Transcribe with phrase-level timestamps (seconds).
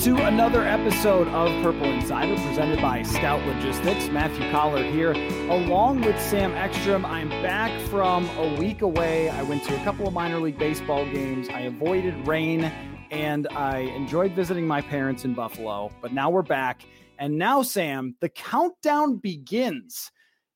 [0.00, 4.08] To another episode of Purple Insider presented by Scout Logistics.
[4.08, 5.12] Matthew Coller here,
[5.48, 7.04] along with Sam Ekstrom.
[7.04, 9.28] I'm back from a week away.
[9.28, 11.48] I went to a couple of minor league baseball games.
[11.50, 12.64] I avoided rain
[13.12, 15.92] and I enjoyed visiting my parents in Buffalo.
[16.00, 16.82] But now we're back.
[17.18, 20.10] And now, Sam, the countdown begins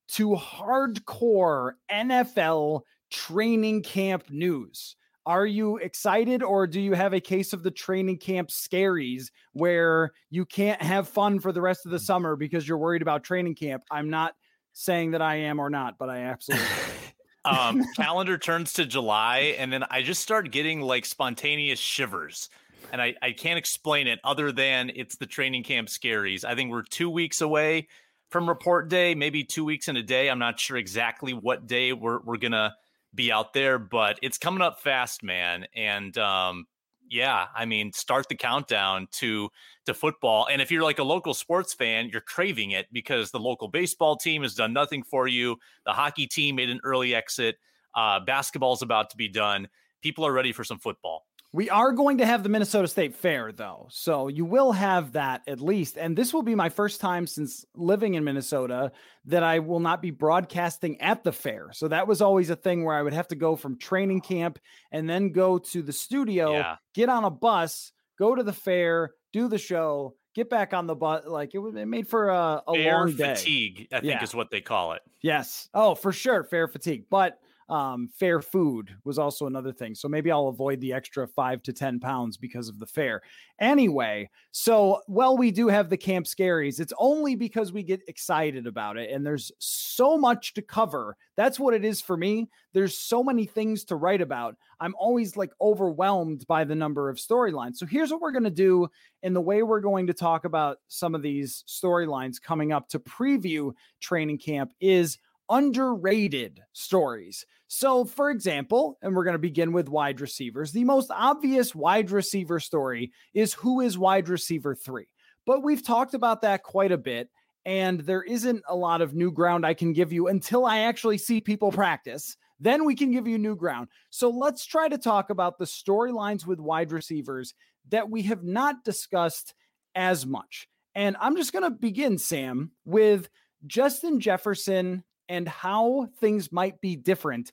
[0.09, 4.96] to hardcore NFL training camp news.
[5.27, 10.13] Are you excited or do you have a case of the training camp scaries where
[10.29, 13.55] you can't have fun for the rest of the summer because you're worried about training
[13.55, 13.83] camp?
[13.91, 14.35] I'm not
[14.71, 16.65] saying that I am or not, but I absolutely
[17.45, 22.49] um, calendar turns to July, and then I just start getting like spontaneous shivers.
[22.93, 26.45] And I, I can't explain it other than it's the training camp scaries.
[26.45, 27.89] I think we're two weeks away
[28.29, 30.29] from report day, maybe two weeks in a day.
[30.29, 32.73] I'm not sure exactly what day we're, we're going to
[33.17, 35.67] be out there, but it's coming up fast, man.
[35.75, 36.67] And um,
[37.09, 39.49] yeah, I mean, start the countdown to
[39.85, 40.47] to football.
[40.49, 44.15] And if you're like a local sports fan, you're craving it because the local baseball
[44.15, 45.57] team has done nothing for you.
[45.85, 47.57] The hockey team made an early exit.
[47.95, 49.67] Uh, basketball's about to be done.
[50.01, 51.25] People are ready for some football.
[51.53, 53.87] We are going to have the Minnesota State Fair, though.
[53.89, 55.97] So you will have that at least.
[55.97, 58.91] And this will be my first time since living in Minnesota
[59.25, 61.69] that I will not be broadcasting at the fair.
[61.73, 64.59] So that was always a thing where I would have to go from training camp
[64.91, 66.75] and then go to the studio, Yeah.
[66.93, 70.95] get on a bus, go to the fair, do the show, get back on the
[70.95, 71.25] bus.
[71.25, 73.35] Like it was it made for a, a Fair long day.
[73.35, 74.23] fatigue, I think, Yeah.
[74.23, 75.01] is what they call it.
[75.23, 75.69] Yes.
[75.73, 76.43] Oh, for sure.
[76.43, 77.05] Fair fatigue.
[77.09, 77.39] But
[77.69, 79.93] um, fair food was also another thing.
[79.93, 83.21] So maybe I'll avoid the extra five to 10 pounds because of the fair.
[83.59, 88.67] Anyway, so while we do have the camp scaries, it's only because we get excited
[88.67, 89.11] about it.
[89.11, 91.17] And there's so much to cover.
[91.35, 92.49] That's what it is for me.
[92.73, 94.55] There's so many things to write about.
[94.79, 97.77] I'm always like overwhelmed by the number of storylines.
[97.77, 98.87] So here's what we're going to do.
[99.23, 102.99] And the way we're going to talk about some of these storylines coming up to
[102.99, 105.17] preview training camp is
[105.49, 107.45] underrated stories.
[107.67, 112.11] So, for example, and we're going to begin with wide receivers, the most obvious wide
[112.11, 115.07] receiver story is who is wide receiver three.
[115.45, 117.29] But we've talked about that quite a bit.
[117.65, 121.17] And there isn't a lot of new ground I can give you until I actually
[121.17, 122.37] see people practice.
[122.61, 123.89] Then we can give you new ground.
[124.09, 127.53] So let's try to talk about the storylines with wide receivers
[127.89, 129.53] that we have not discussed
[129.95, 130.69] as much.
[130.95, 133.29] And I'm just going to begin, Sam, with
[133.65, 137.51] Justin Jefferson and how things might be different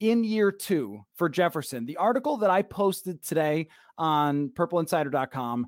[0.00, 1.86] in year two for Jefferson.
[1.86, 5.66] The article that I posted today on purpleinsider.com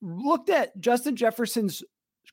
[0.00, 1.82] looked at Justin Jefferson's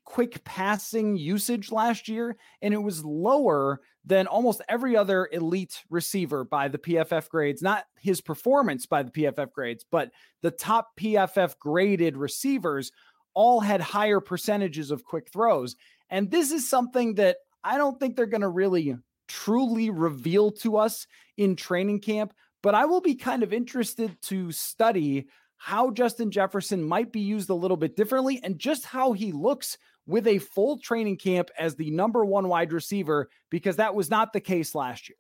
[0.05, 6.43] quick passing usage last year, and it was lower than almost every other elite receiver
[6.43, 7.61] by the PFF grades.
[7.61, 10.11] Not his performance by the PFF grades, but
[10.41, 12.91] the top PFF graded receivers
[13.33, 15.75] all had higher percentages of quick throws.
[16.09, 18.95] And this is something that I don't think they're going to really
[19.27, 21.07] truly reveal to us
[21.37, 26.83] in training camp, but I will be kind of interested to study how Justin Jefferson
[26.83, 30.77] might be used a little bit differently and just how he looks with a full
[30.77, 35.07] training camp as the number one wide receiver, because that was not the case last
[35.07, 35.15] year.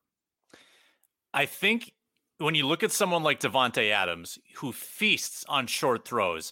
[1.33, 1.93] I think
[2.39, 6.51] when you look at someone like Davante Adams, who feasts on short throws,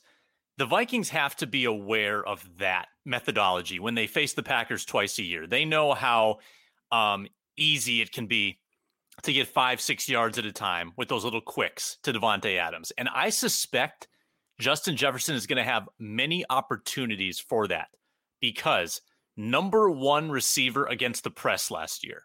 [0.58, 5.18] the Vikings have to be aware of that methodology when they face the Packers twice
[5.20, 5.48] a year.
[5.48, 6.40] They know how
[6.92, 7.28] um,
[7.58, 8.60] easy it can be
[9.24, 12.92] to get five, six yards at a time with those little quicks to Davante Adams.
[12.98, 14.08] And I suspect
[14.60, 17.88] Justin Jefferson is going to have many opportunities for that
[18.40, 19.02] because
[19.38, 22.24] number one receiver against the press last year.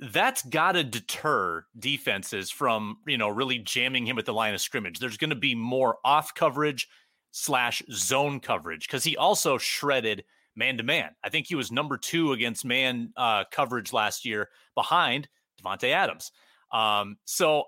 [0.00, 4.60] That's got to deter defenses from, you know, really jamming him at the line of
[4.60, 5.00] scrimmage.
[5.00, 6.88] There's going to be more off coverage
[7.30, 10.24] slash zone coverage because he also shredded
[10.56, 11.10] man to man.
[11.24, 15.28] I think he was number two against man uh, coverage last year behind
[15.62, 16.32] Davante Adams.
[16.72, 17.64] Um, so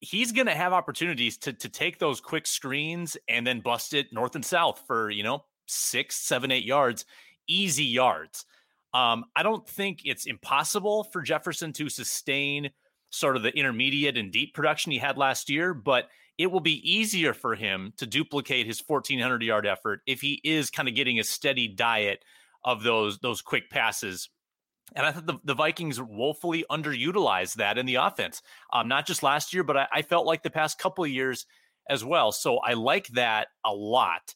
[0.00, 4.12] he's going to have opportunities to to take those quick screens and then bust it
[4.12, 7.04] north and south for you know six, seven, eight yards,
[7.48, 8.44] easy yards.
[8.92, 12.70] Um, I don't think it's impossible for Jefferson to sustain
[13.10, 16.08] sort of the intermediate and deep production he had last year, but
[16.38, 20.70] it will be easier for him to duplicate his 1400 yard effort if he is
[20.70, 22.24] kind of getting a steady diet
[22.64, 24.28] of those those quick passes.
[24.94, 28.42] And I thought the, the Vikings woefully underutilized that in the offense,
[28.72, 31.46] um, not just last year, but I, I felt like the past couple of years
[31.88, 32.32] as well.
[32.32, 34.34] So I like that a lot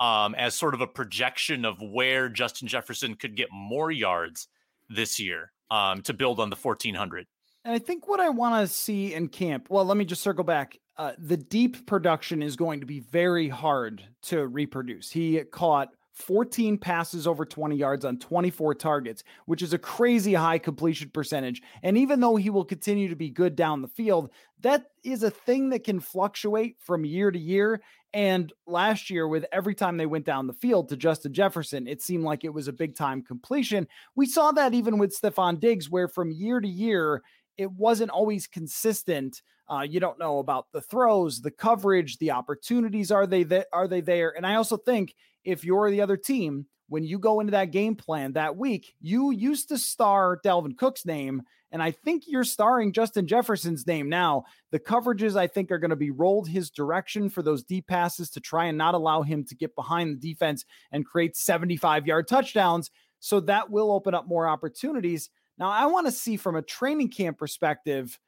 [0.00, 4.48] um, as sort of a projection of where Justin Jefferson could get more yards
[4.88, 7.26] this year um, to build on the 1400.
[7.64, 10.44] And I think what I want to see in camp, well, let me just circle
[10.44, 10.78] back.
[11.00, 15.10] Uh, the deep production is going to be very hard to reproduce.
[15.10, 20.58] He caught 14 passes over 20 yards on 24 targets, which is a crazy high
[20.58, 21.62] completion percentage.
[21.82, 24.28] And even though he will continue to be good down the field,
[24.60, 27.80] that is a thing that can fluctuate from year to year.
[28.12, 32.02] And last year, with every time they went down the field to Justin Jefferson, it
[32.02, 33.88] seemed like it was a big time completion.
[34.16, 37.22] We saw that even with Stefon Diggs, where from year to year,
[37.60, 39.42] it wasn't always consistent.
[39.70, 43.12] Uh, you don't know about the throws, the coverage, the opportunities.
[43.12, 44.34] Are they that are they there?
[44.34, 45.14] And I also think
[45.44, 49.30] if you're the other team, when you go into that game plan that week, you
[49.30, 54.44] used to star Dalvin Cook's name, and I think you're starring Justin Jefferson's name now.
[54.72, 58.30] The coverages, I think, are going to be rolled his direction for those deep passes
[58.30, 62.26] to try and not allow him to get behind the defense and create 75 yard
[62.26, 62.90] touchdowns.
[63.20, 65.28] So that will open up more opportunities.
[65.60, 68.18] Now, I want to see from a training camp perspective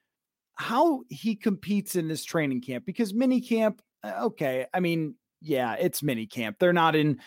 [0.54, 5.74] how he competes in this training camp because mini camp, uh, okay, I mean, yeah,
[5.74, 6.58] it's mini camp.
[6.60, 7.20] They're not in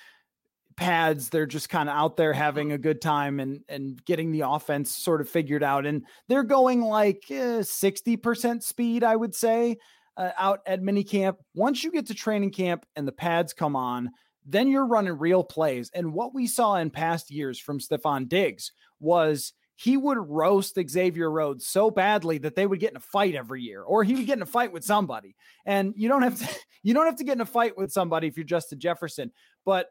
[0.77, 1.29] pads.
[1.29, 4.95] They're just kind of out there having a good time and and getting the offense
[4.95, 5.85] sort of figured out.
[5.85, 9.77] And they're going like eh, sixty percent speed, I would say,
[10.17, 11.39] uh, out at mini camp.
[11.55, 14.11] Once you get to training camp and the pads come on,
[14.45, 15.89] then you're running real plays.
[15.93, 21.29] And what we saw in past years from Stefon Diggs was he would roast Xavier
[21.29, 24.25] Rhodes so badly that they would get in a fight every year, or he would
[24.25, 25.35] get in a fight with somebody.
[25.65, 28.27] And you don't have to you don't have to get in a fight with somebody
[28.27, 29.31] if you're Justin Jefferson.
[29.65, 29.89] But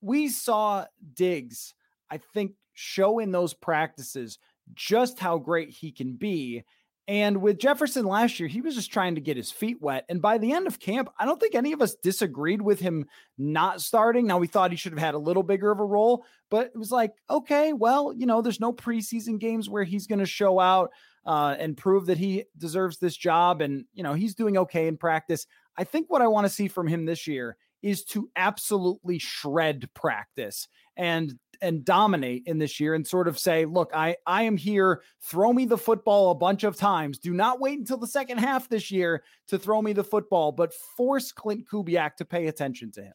[0.00, 1.74] we saw Diggs,
[2.10, 4.38] I think, show in those practices
[4.74, 6.64] just how great he can be.
[7.10, 10.04] And with Jefferson last year, he was just trying to get his feet wet.
[10.08, 13.06] And by the end of camp, I don't think any of us disagreed with him
[13.36, 14.28] not starting.
[14.28, 16.78] Now, we thought he should have had a little bigger of a role, but it
[16.78, 20.60] was like, okay, well, you know, there's no preseason games where he's going to show
[20.60, 20.92] out
[21.26, 23.60] uh, and prove that he deserves this job.
[23.60, 25.48] And, you know, he's doing okay in practice.
[25.76, 29.88] I think what I want to see from him this year is to absolutely shred
[29.94, 34.56] practice and and dominate in this year and sort of say, look, I I am
[34.56, 35.02] here.
[35.22, 37.18] Throw me the football a bunch of times.
[37.18, 40.74] Do not wait until the second half this year to throw me the football, but
[40.74, 43.12] force Klint Kubiak to pay attention to him.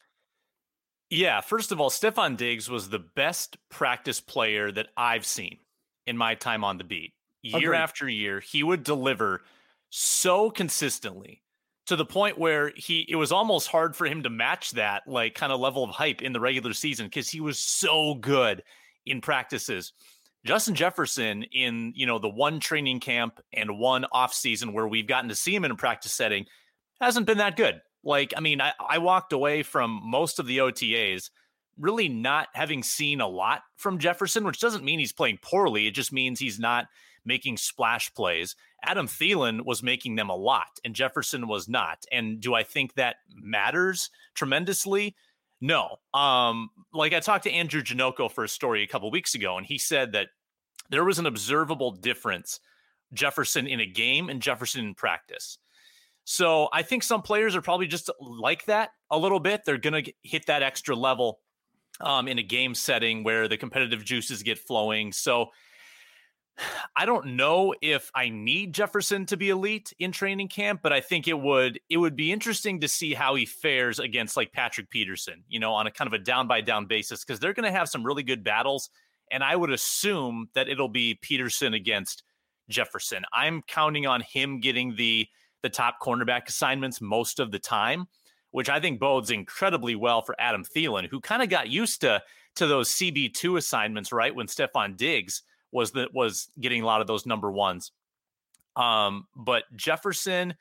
[1.09, 5.59] Yeah, first of all, Stefon Diggs was the best practice player that I've seen
[6.07, 7.13] in my time on the beat.
[7.43, 7.77] Year Agreed.
[7.77, 9.43] after year, he would deliver
[9.91, 11.43] so consistently
[11.87, 15.35] to the point where he it was almost hard for him to match that like
[15.35, 18.63] kind of level of hype in the regular season because he was so good
[19.05, 19.93] in practices.
[20.45, 25.07] Justin Jefferson in you know the one training camp and one off season where we've
[25.07, 26.45] gotten to see him in a practice setting
[27.01, 27.81] hasn't been that good.
[28.03, 31.29] Like I mean I, I walked away from most of the OTAs
[31.77, 35.87] really not having seen a lot from Jefferson, which doesn't mean he's playing poorly.
[35.87, 36.87] It just means he's not
[37.25, 38.55] making splash plays.
[38.85, 42.05] Adam Thielen was making them a lot, and Jefferson was not.
[42.11, 45.15] And do I think that matters tremendously?
[45.61, 45.97] No.
[46.13, 49.65] Um, like I talked to Andrew Janocko for a story a couple weeks ago, and
[49.65, 50.27] he said that
[50.89, 52.59] there was an observable difference
[53.13, 55.57] Jefferson in a game and Jefferson in practice.
[56.25, 59.61] So I think some players are probably just like that a little bit.
[59.65, 61.39] They're going to hit that extra level
[62.01, 65.11] um, in a game setting where the competitive juices get flowing.
[65.11, 65.47] So
[66.95, 71.01] I don't know if I need Jefferson to be elite in training camp, but I
[71.01, 74.89] think it would it would be interesting to see how he fares against like Patrick
[74.89, 77.71] Peterson, you know, on a kind of a down by down basis because they're going
[77.71, 78.89] to have some really good battles
[79.31, 82.23] and I would assume that it'll be Peterson against
[82.69, 83.23] Jefferson.
[83.33, 85.27] I'm counting on him getting the
[85.61, 88.07] the top cornerback assignments most of the time,
[88.51, 92.21] which I think bodes incredibly well for Adam Thielen, who kind of got used to
[92.55, 94.33] to those CB2 assignments, right?
[94.33, 95.41] When Stefon Diggs
[95.75, 97.91] was that was getting a lot of those number ones.
[98.75, 100.55] Um, but Jefferson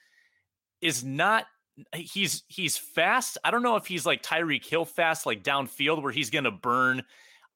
[0.82, 1.46] is not
[1.94, 3.38] he's he's fast.
[3.44, 7.02] I don't know if he's like Tyreek Hill fast, like downfield, where he's gonna burn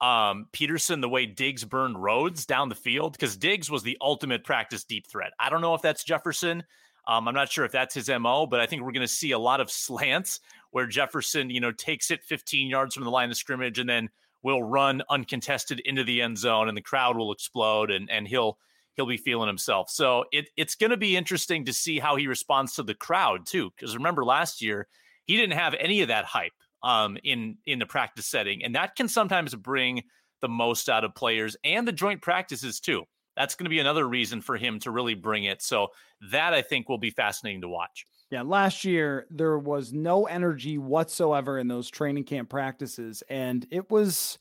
[0.01, 4.45] um, Peterson the way Diggs burned Rhodes down the field, because Diggs was the ultimate
[4.45, 5.33] practice deep threat.
[5.39, 6.63] I don't know if that's Jefferson.
[7.09, 9.33] Um, I'm not sure if that's his MO, but I think we're going to see
[9.33, 13.31] a lot of slants where Jefferson, you know, takes it 15 yards from the line
[13.31, 14.11] of scrimmage and then
[14.43, 18.59] will run uncontested into the end zone and the crowd will explode and and he'll
[18.99, 19.89] he'll be feeling himself.
[19.91, 23.47] So it, it's going to be interesting to see how he responds to the crowd
[23.47, 23.71] too.
[23.77, 24.89] Because remember last year
[25.25, 26.53] he didn't have any of that hype
[26.83, 30.03] um, in in the practice setting, and that can sometimes bring
[30.41, 33.05] the most out of players and the joint practices too.
[33.37, 35.63] That's going to be another reason for him to really bring it.
[35.63, 35.89] So
[36.33, 38.05] that I think will be fascinating to watch.
[38.31, 43.91] Yeah, last year there was no energy whatsoever in those training camp practices, and it
[43.91, 44.39] was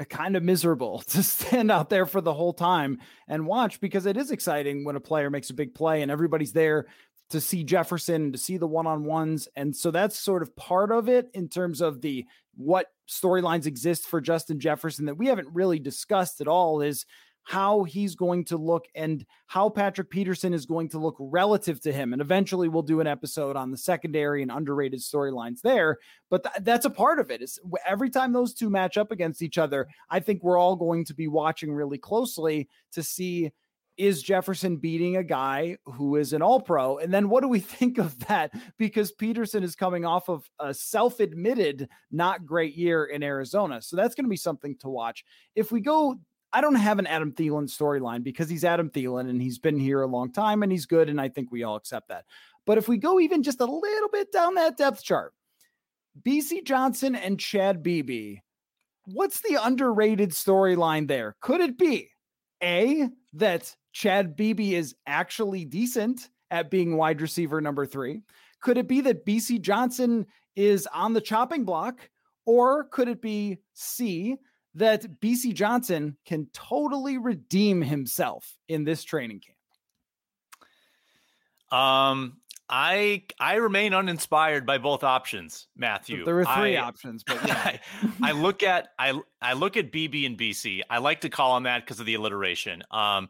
[0.00, 4.06] uh, kind of miserable to stand out there for the whole time and watch because
[4.06, 6.86] it is exciting when a player makes a big play and everybody's there
[7.28, 11.08] to see Jefferson and to see the one-on-ones and so that's sort of part of
[11.08, 12.24] it in terms of the
[12.56, 17.06] what storylines exist for Justin Jefferson that we haven't really discussed at all is
[17.42, 21.92] how he's going to look and how Patrick Peterson is going to look relative to
[21.92, 22.12] him.
[22.12, 25.98] And eventually we'll do an episode on the secondary and underrated storylines there.
[26.28, 27.42] But th- that's a part of it.
[27.42, 31.04] Is every time those two match up against each other, I think we're all going
[31.06, 33.50] to be watching really closely to see
[34.00, 36.96] is Jefferson beating a guy who is an all pro?
[36.96, 38.50] And then what do we think of that?
[38.78, 43.82] Because Peterson is coming off of a self admitted not great year in Arizona.
[43.82, 45.24] So that's going to be something to watch.
[45.54, 46.18] If we go
[46.52, 50.02] I don't have an Adam Thielen storyline because he's Adam Thielen and he's been here
[50.02, 51.08] a long time and he's good.
[51.08, 52.24] And I think we all accept that.
[52.66, 55.32] But if we go even just a little bit down that depth chart,
[56.26, 58.36] BC Johnson and Chad Beebe,
[59.06, 61.36] what's the underrated storyline there?
[61.40, 62.10] Could it be
[62.62, 68.22] A, that Chad Beebe is actually decent at being wide receiver number three?
[68.60, 70.26] Could it be that BC Johnson
[70.56, 72.10] is on the chopping block?
[72.44, 74.36] Or could it be C,
[74.80, 79.56] that BC Johnson can totally redeem himself in this training camp?
[81.72, 86.24] Um, I I remain uninspired by both options, Matthew.
[86.24, 87.54] There were three I, options, but yeah.
[87.54, 87.80] I,
[88.22, 90.80] I, look at I I look at Beebe and BC.
[90.88, 92.82] I like to call on that because of the alliteration.
[92.90, 93.28] Um,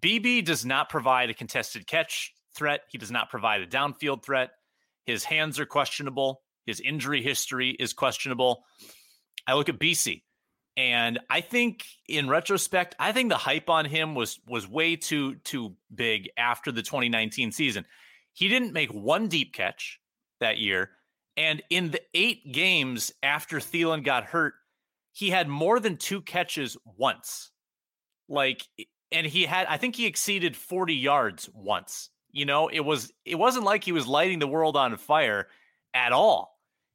[0.00, 2.80] Beebe does not provide a contested catch threat.
[2.88, 4.50] He does not provide a downfield threat.
[5.04, 6.42] His hands are questionable.
[6.64, 8.64] His injury history is questionable.
[9.46, 10.22] I look at BC
[10.76, 15.36] and I think in retrospect, I think the hype on him was was way too
[15.36, 17.84] too big after the 2019 season.
[18.32, 20.00] He didn't make one deep catch
[20.40, 20.90] that year,
[21.36, 24.54] and in the eight games after Thielen got hurt,
[25.12, 27.50] he had more than two catches once.
[28.28, 28.66] Like,
[29.10, 32.08] and he had I think he exceeded 40 yards once.
[32.30, 35.48] You know, it was it wasn't like he was lighting the world on fire
[35.92, 36.51] at all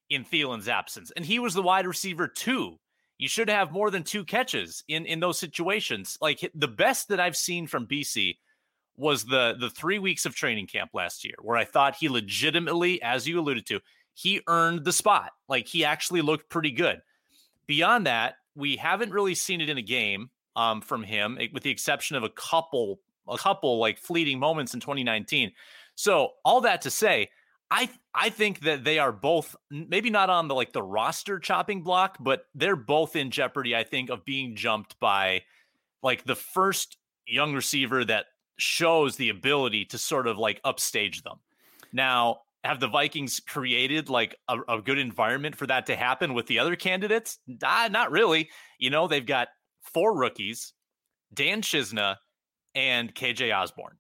[0.10, 1.12] in Thielen's absence.
[1.16, 2.80] And he was the wide receiver too.
[3.18, 6.18] You should have more than two catches in in those situations.
[6.22, 8.38] Like the best that I've seen from BC
[8.96, 13.02] was the the 3 weeks of training camp last year where I thought he legitimately
[13.02, 13.80] as you alluded to,
[14.14, 15.32] he earned the spot.
[15.48, 17.02] Like he actually looked pretty good.
[17.66, 21.70] Beyond that, we haven't really seen it in a game um, from him with the
[21.70, 25.52] exception of a couple a couple like fleeting moments in 2019.
[25.96, 27.30] So, all that to say,
[27.70, 31.84] I I think that they are both maybe not on the like the roster chopping
[31.84, 33.76] block, but they're both in jeopardy.
[33.76, 35.44] I think of being jumped by
[36.02, 41.40] like the first young receiver that shows the ability to sort of like upstage them.
[41.92, 46.48] Now, have the Vikings created like a, a good environment for that to happen with
[46.48, 47.40] the other candidates?
[47.64, 48.50] Ah, not really.
[48.80, 49.50] You know, they've got
[49.82, 50.74] four rookies,
[51.34, 52.18] Dan Chisena
[52.76, 53.98] and KJ Osborn.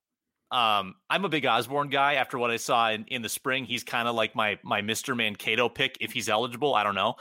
[0.49, 3.65] Um, I'm a big Osborn guy after what I saw in, in the spring.
[3.65, 5.15] He's kind of like my my Mr.
[5.15, 6.73] Mankato pick if he's eligible.
[6.73, 7.15] I don't know.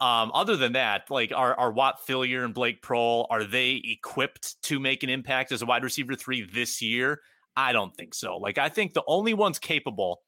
[0.00, 4.60] Um, other than that, like are are Whop Philyor and Blake Proehl, are they equipped
[4.64, 7.20] to make an impact as a wide receiver three this year?
[7.56, 8.36] I don't think so.
[8.36, 10.20] Like I think the only ones capable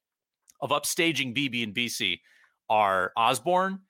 [0.60, 2.20] of upstaging Beebe and BC
[2.70, 3.80] are Osborn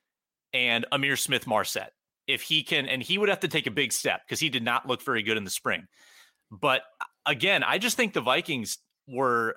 [0.53, 1.93] and Ihmir Smith Marsette.
[2.27, 4.65] If he can, and he would have to take a big step because he did
[4.65, 5.87] not look very good in the spring.
[6.51, 6.83] But
[7.27, 8.79] again, I just think the Vikings
[9.09, 9.57] were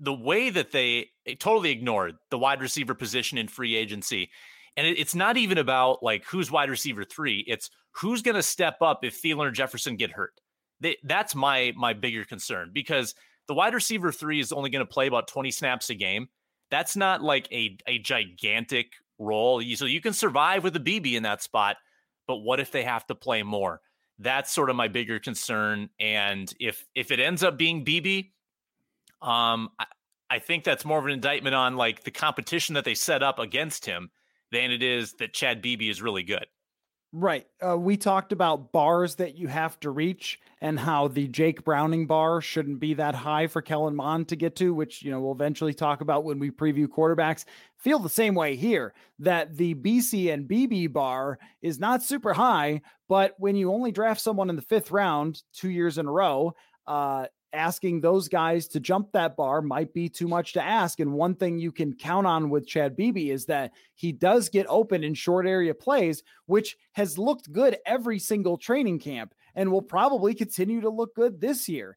[0.00, 4.30] the way that they totally ignored the wide receiver position in free agency.
[4.76, 7.44] And it's not even about like who's wide receiver three.
[7.46, 10.32] It's who's going to step up if Thielen or Jefferson get hurt.
[10.80, 13.14] They, that's my my bigger concern because
[13.48, 16.28] the wide receiver three is only going to play about 20 snaps a game.
[16.70, 19.62] That's not like a, a gigantic role.
[19.74, 21.76] So you can survive with a Beebe in that spot.
[22.26, 23.80] But what if they have to play more?
[24.22, 25.90] That's sort of my bigger concern.
[25.98, 28.30] And if if it ends up being Beebe,
[29.20, 29.86] um, I,
[30.30, 33.38] I think that's more of an indictment on like the competition that they set up
[33.38, 34.10] against him
[34.50, 36.46] than it is that Chad Beebe is really good.
[37.14, 37.46] Right.
[37.60, 42.06] Uh, we talked about bars that you have to reach and how the Jake Browning
[42.06, 45.32] bar shouldn't be that high for Kellen Mond to get to, which, you know, we'll
[45.32, 47.44] eventually talk about when we preview quarterbacks.
[47.76, 52.80] Feel the same way here that the BC and Beebe bar is not super high,
[53.10, 56.54] but when you only draft someone in the fifth round two years in a row,
[56.86, 61.00] uh, asking those guys to jump that bar might be too much to ask.
[61.00, 64.66] And one thing you can count on with Chad Beebe is that he does get
[64.68, 69.82] open in short area plays, which has looked good every single training camp and will
[69.82, 71.96] probably continue to look good this year.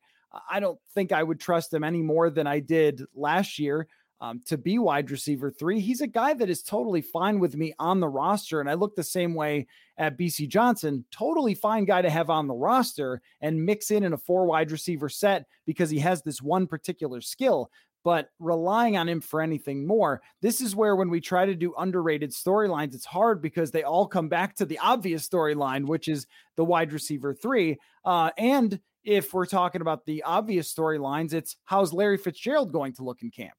[0.50, 3.88] I don't think I would trust him any more than I did last year
[4.22, 5.79] um, to be wide receiver three.
[5.79, 8.60] He's a guy that is totally fine with me on the roster.
[8.60, 9.67] And I look the same way
[9.98, 11.05] at BC Johnson.
[11.12, 14.72] Totally fine guy to have on the roster and mix in in a four wide
[14.72, 17.69] receiver set because he has this one particular skill.
[18.03, 21.74] But relying on him for anything more, this is where when we try to do
[21.75, 26.27] underrated storylines, it's hard because they all come back to the obvious storyline, which is
[26.55, 27.79] the wide receiver three.
[28.05, 33.03] Uh, and if we're talking about the obvious storylines, it's how's Larry Fitzgerald going to
[33.03, 33.55] look in camp?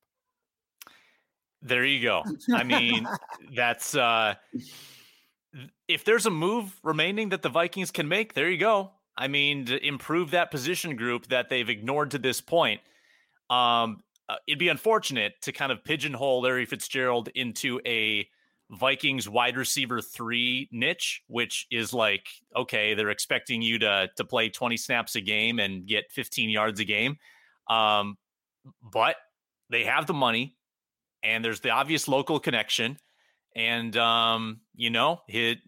[1.62, 2.22] There you go.
[2.52, 3.08] I mean,
[3.54, 4.34] that's uh
[5.88, 8.92] if there's a move remaining that the Vikings can make, there you go.
[9.16, 12.80] I mean, to improve that position group that they've ignored to this point.
[13.50, 13.98] Um
[14.28, 18.28] uh, it'd be unfortunate to kind of pigeonhole Larry Fitzgerald into a
[18.70, 24.48] Vikings wide receiver 3 niche, which is like, okay, they're expecting you to to play
[24.48, 27.16] 20 snaps a game and get 15 yards a game.
[27.68, 28.16] Um
[28.82, 29.16] but
[29.70, 30.56] they have the money
[31.26, 32.98] and there's the obvious local connection,
[33.54, 35.58] and um, you know, it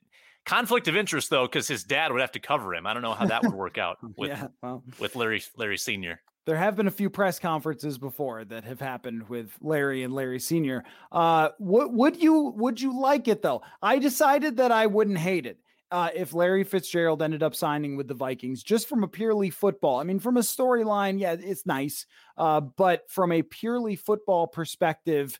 [0.46, 2.86] conflict of interest though, because his dad would have to cover him.
[2.86, 6.20] I don't know how that would work out with yeah, well, with Larry Larry Senior.
[6.46, 10.40] There have been a few press conferences before that have happened with Larry and Larry
[10.40, 10.82] Senior.
[11.12, 13.62] Uh, what would you would you like it though?
[13.82, 15.58] I decided that I wouldn't hate it
[15.90, 19.98] uh, if Larry Fitzgerald ended up signing with the Vikings, just from a purely football.
[20.00, 22.06] I mean, from a storyline, yeah, it's nice.
[22.36, 25.38] Uh, but from a purely football perspective,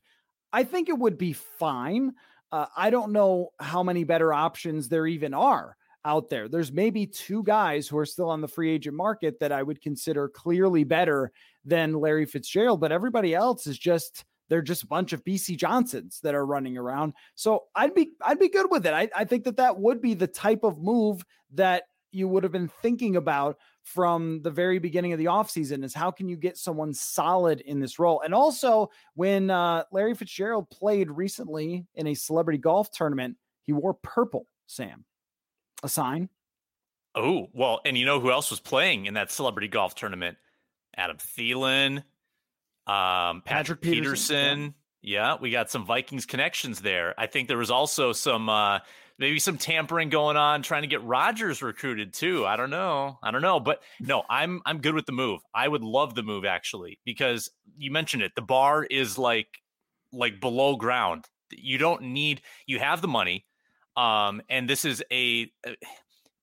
[0.53, 2.15] I think it would be fine.
[2.51, 6.49] Uh, I don't know how many better options there even are out there.
[6.49, 9.83] There's maybe two guys who are still on the free agent market that I would
[9.83, 11.31] consider clearly better
[11.67, 16.21] than Larry Fitzgerald, but everybody else is just they're just a bunch of BC Johnsons
[16.23, 17.15] that are running around.
[17.35, 18.93] So I'd be I'd be good with it.
[18.93, 22.53] I, I think that that would be the type of move that you would have
[22.53, 26.57] been thinking about from the very beginning of the offseason is how can you get
[26.57, 28.23] someone solid in this role?
[28.25, 33.95] And also when uh, Larry Fitzgerald played recently in a celebrity golf tournament, he wore
[33.95, 35.05] purple, Sam.
[35.83, 36.29] A sign.
[37.15, 40.39] Oh, well, and you know who else was playing in that celebrity golf tournament?
[40.97, 42.03] Adam Thielen,
[42.89, 44.37] um, Patrick, Patrick Peterson.
[44.37, 44.75] Peterson.
[45.03, 45.35] Yeah.
[45.35, 45.37] yeah.
[45.41, 47.15] we got some Vikings connections there.
[47.19, 48.79] I think there was also some uh,
[49.19, 52.47] maybe some tampering going on, trying to get Rodgers recruited too.
[52.47, 53.19] I don't know.
[53.23, 55.41] I don't know, but no, I'm I'm good with the move.
[55.55, 58.33] I would love the move actually because you mentioned it.
[58.35, 59.49] The bar is like
[60.13, 61.27] like below ground.
[61.51, 62.41] You don't need.
[62.67, 63.47] You have the money,
[63.97, 65.51] um, and this is a.
[65.67, 65.77] a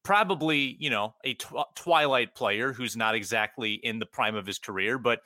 [0.04, 4.60] probably you know a tw- twilight player who's not exactly in the prime of his
[4.60, 5.22] career but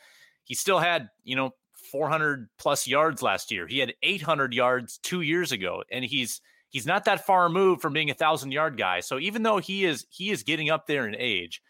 [0.50, 1.52] he still had, you know,
[1.92, 3.68] 400 plus yards last year.
[3.68, 7.94] He had 800 yards two years ago, and he's he's not that far removed from
[7.94, 9.00] being a thousand yard guy.
[9.00, 11.62] So even though he is he is getting up there in age,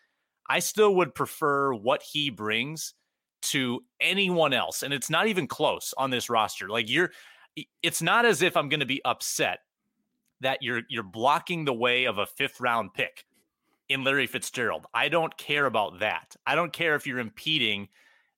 [0.50, 2.94] I still would prefer what he brings
[3.42, 6.70] to anyone else, and it's not even close on this roster.
[6.70, 7.12] Like you're,
[7.84, 9.60] it's not as if I'm going to be upset
[10.40, 13.26] that you're you're blocking the way of a fifth round pick
[13.90, 14.86] in Larry Fitzgerald.
[14.94, 16.38] I don't care about that.
[16.48, 17.90] I don't care if you're impeding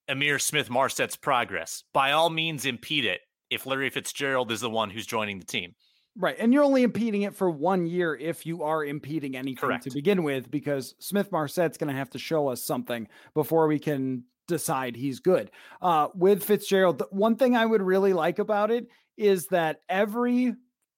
[0.10, 1.84] Ihmir Smith Marsette's progress.
[1.94, 5.74] By all means, impede it if Larry Fitzgerald is the one who's joining the team.
[6.18, 6.36] Right.
[6.38, 9.84] And you're only impeding it for one year if you are impeding anything Correct.
[9.84, 13.80] to begin with, because Smith Marsette's going to have to show us something before we
[13.80, 15.52] can decide he's good.
[15.82, 18.88] Uh, with Fitzgerald, one thing I would really like about it
[19.18, 20.56] is that every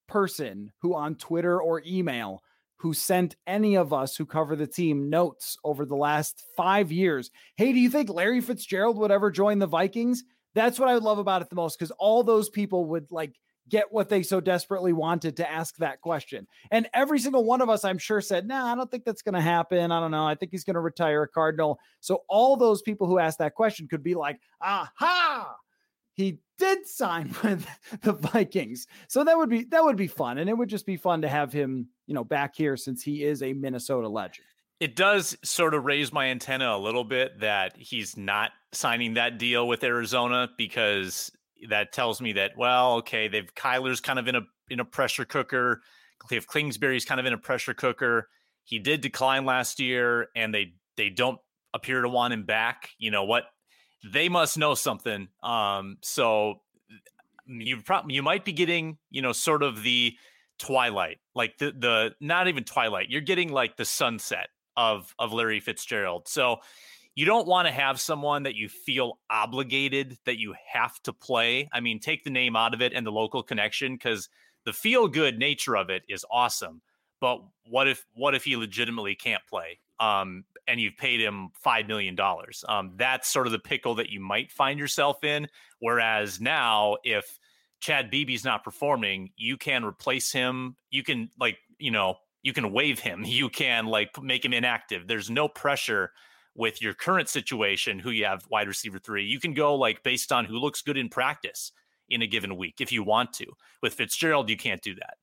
[0.07, 2.41] person who on Twitter or email
[2.83, 7.31] who sent any of us who cover the team notes over the last five years.
[7.55, 10.25] Hey, do you think Larry Fitzgerald would ever join the Vikings?
[10.53, 13.39] That's what I would love about it the most because all those people would like
[13.69, 16.45] get what they so desperately wanted to ask that question.
[16.71, 19.35] And every single one of us, I'm sure, said, nah, I don't think that's going
[19.35, 19.89] to happen.
[19.89, 20.27] I don't know.
[20.27, 21.79] I think he's going to retire a Cardinal.
[22.01, 25.55] So all those people who asked that question could be like, aha,
[26.15, 27.65] he did sign with
[28.01, 28.87] the Vikings.
[29.07, 31.29] So that would be that would be fun and it would just be fun to
[31.29, 34.45] have him, you know, back here since he is a Minnesota legend.
[34.79, 39.37] It does sort of raise my antenna a little bit that he's not signing that
[39.37, 41.31] deal with Arizona because
[41.69, 45.25] that tells me that well, okay, they've Kyler's kind of in a in a pressure
[45.25, 45.81] cooker.
[46.21, 48.29] Kliff Kingsbury's kind of in a pressure cooker.
[48.63, 51.39] He did decline last year, and they they don't
[51.73, 52.89] appear to want him back.
[52.97, 53.43] You know what?
[54.11, 55.29] They must know something.
[55.41, 56.61] Um, so
[57.45, 60.13] you probably you might be getting you know sort of the
[60.63, 63.09] twilight, like the the not even twilight.
[63.09, 64.47] You're getting like the sunset
[64.77, 66.27] of of Larry Fitzgerald.
[66.27, 66.57] So
[67.15, 71.69] you don't want to have someone that you feel obligated that you have to play.
[71.71, 74.29] I mean, take the name out of it and the local connection because
[74.65, 76.81] the feel good nature of it is awesome.
[77.19, 79.79] But what if what if he legitimately can't play?
[79.99, 82.63] Um, and you've paid him five million dollars.
[82.69, 85.47] Um, that's sort of the pickle that you might find yourself in.
[85.79, 87.37] Whereas now, if
[87.83, 90.77] Chad Beebe's not performing, you can replace him.
[90.89, 93.25] You can like you know you can waive him.
[93.27, 95.05] You can like make him inactive.
[95.05, 96.11] There's no pressure
[96.55, 99.25] with your current situation, who you have wide receiver three.
[99.25, 101.73] You can go like based on who looks good in practice
[102.07, 103.47] in a given week if you want to.
[103.81, 105.15] With Fitzgerald, you can't do that.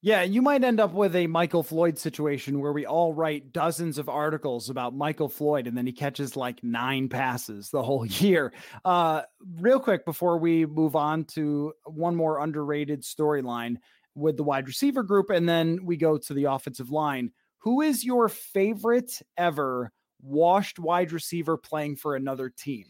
[0.00, 3.98] Yeah, you might end up with a Michael Floyd situation where we all write dozens
[3.98, 8.52] of articles about Michael Floyd and then he catches like nine passes the whole year.
[8.84, 9.22] Uh,
[9.56, 13.76] real quick before we move on to one more underrated storyline
[14.14, 17.32] with the wide receiver group, and then we go to the offensive line.
[17.58, 22.84] Who is your favorite ever washed wide receiver playing for another team?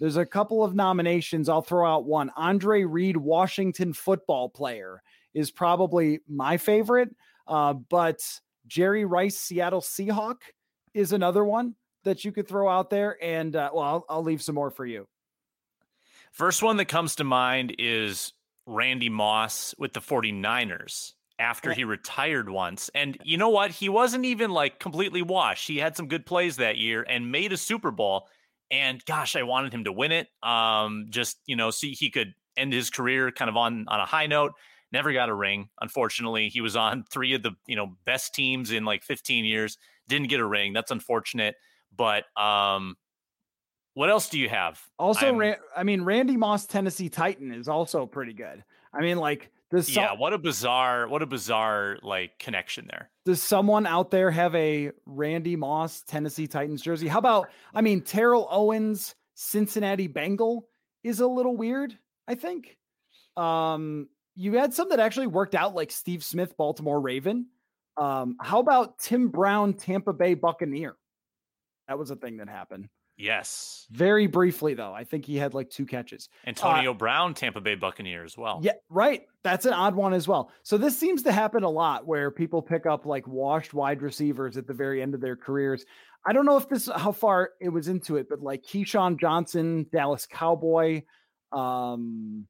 [0.00, 1.48] There's a couple of nominations.
[1.48, 2.30] I'll throw out one.
[2.36, 5.02] Andre Reed, Washington football player
[5.34, 7.14] is probably my favorite.
[7.46, 8.20] Uh, but
[8.66, 10.36] Jerry Rice, Seattle Seahawk,
[10.94, 13.18] is another one that you could throw out there.
[13.22, 15.06] And uh, well, I'll, I'll leave some more for you.
[16.32, 18.32] First one that comes to mind is
[18.66, 22.90] Randy Moss with the 49ers after he retired once.
[22.94, 23.70] And you know what?
[23.70, 25.68] He wasn't even like completely washed.
[25.68, 28.28] He had some good plays that year and made a Super Bowl.
[28.70, 30.28] And gosh, I wanted him to win it.
[30.42, 34.06] Um, just, you know, see he could end his career kind of on on a
[34.06, 34.52] high note
[34.94, 35.68] never got a ring.
[35.82, 39.76] Unfortunately, he was on three of the you know best teams in like 15 years.
[40.08, 40.72] Didn't get a ring.
[40.72, 41.56] That's unfortunate.
[41.94, 42.96] But um,
[43.92, 44.80] what else do you have?
[44.98, 48.64] Also, Ran- I mean, Randy Moss, Tennessee Titan is also pretty good.
[48.92, 53.10] I mean, like, does some- yeah, what a bizarre, what a bizarre like connection there.
[53.24, 57.08] Does someone out there have a Randy Moss Tennessee Titans jersey?
[57.08, 60.68] How about, I mean, Terrell Owens, Cincinnati Bengal
[61.02, 61.96] is a little weird.
[62.26, 62.76] I think.
[63.36, 67.46] Um, you had some that actually worked out, like Steve Smith, Baltimore Raven.
[67.96, 70.96] Um, how about Tim Brown, Tampa Bay Buccaneer?
[71.88, 72.88] That was a thing that happened.
[73.16, 73.86] Yes.
[73.92, 74.92] Very briefly, though.
[74.92, 76.28] I think he had like two catches.
[76.46, 78.60] Antonio uh, Brown, Tampa Bay Buccaneer as well.
[78.62, 79.22] Yeah, right.
[79.44, 80.50] That's an odd one as well.
[80.64, 84.56] So this seems to happen a lot where people pick up like washed wide receivers
[84.56, 85.84] at the very end of their careers.
[86.26, 89.86] I don't know if this how far it was into it, but like Keyshawn Johnson,
[89.92, 91.02] Dallas Cowboy,
[91.52, 92.48] um,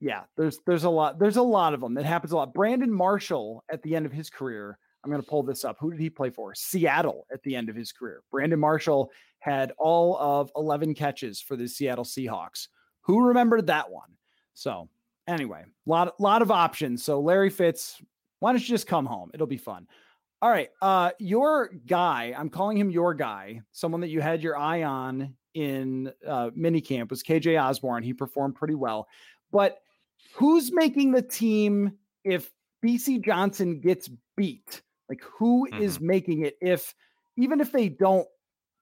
[0.00, 2.52] yeah, there's there's a lot there's a lot of them that happens a lot.
[2.52, 5.76] Brandon Marshall at the end of his career, I'm going to pull this up.
[5.80, 6.54] Who did he play for?
[6.54, 8.22] Seattle at the end of his career.
[8.30, 12.68] Brandon Marshall had all of 11 catches for the Seattle Seahawks.
[13.02, 14.10] Who remembered that one?
[14.54, 14.88] So
[15.26, 17.02] anyway, lot lot of options.
[17.02, 18.02] So Larry Fitz,
[18.40, 19.30] why don't you just come home?
[19.32, 19.86] It'll be fun.
[20.42, 22.34] All right, uh, your guy.
[22.36, 23.62] I'm calling him your guy.
[23.72, 28.02] Someone that you had your eye on in uh, minicamp was KJ Osborn.
[28.02, 29.08] He performed pretty well,
[29.50, 29.78] but
[30.34, 31.92] who's making the team
[32.24, 32.50] if
[32.84, 34.82] BC Johnson gets beat?
[35.08, 35.82] Like who mm-hmm.
[35.82, 36.94] is making it if
[37.36, 38.26] even if they don't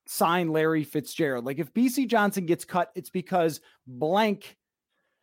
[0.06, 1.44] sign Larry Fitzgerald?
[1.44, 4.56] Like if BC Johnson gets cut, it's because blank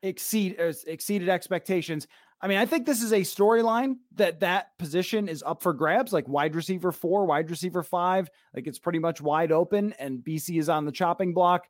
[0.04, 2.08] exceed uh, exceeded expectations.
[2.44, 6.12] I mean, I think this is a storyline that that position is up for grabs,
[6.12, 8.30] like wide receiver four, wide receiver five.
[8.56, 11.68] Like it's pretty much wide open, and BC is on the chopping block.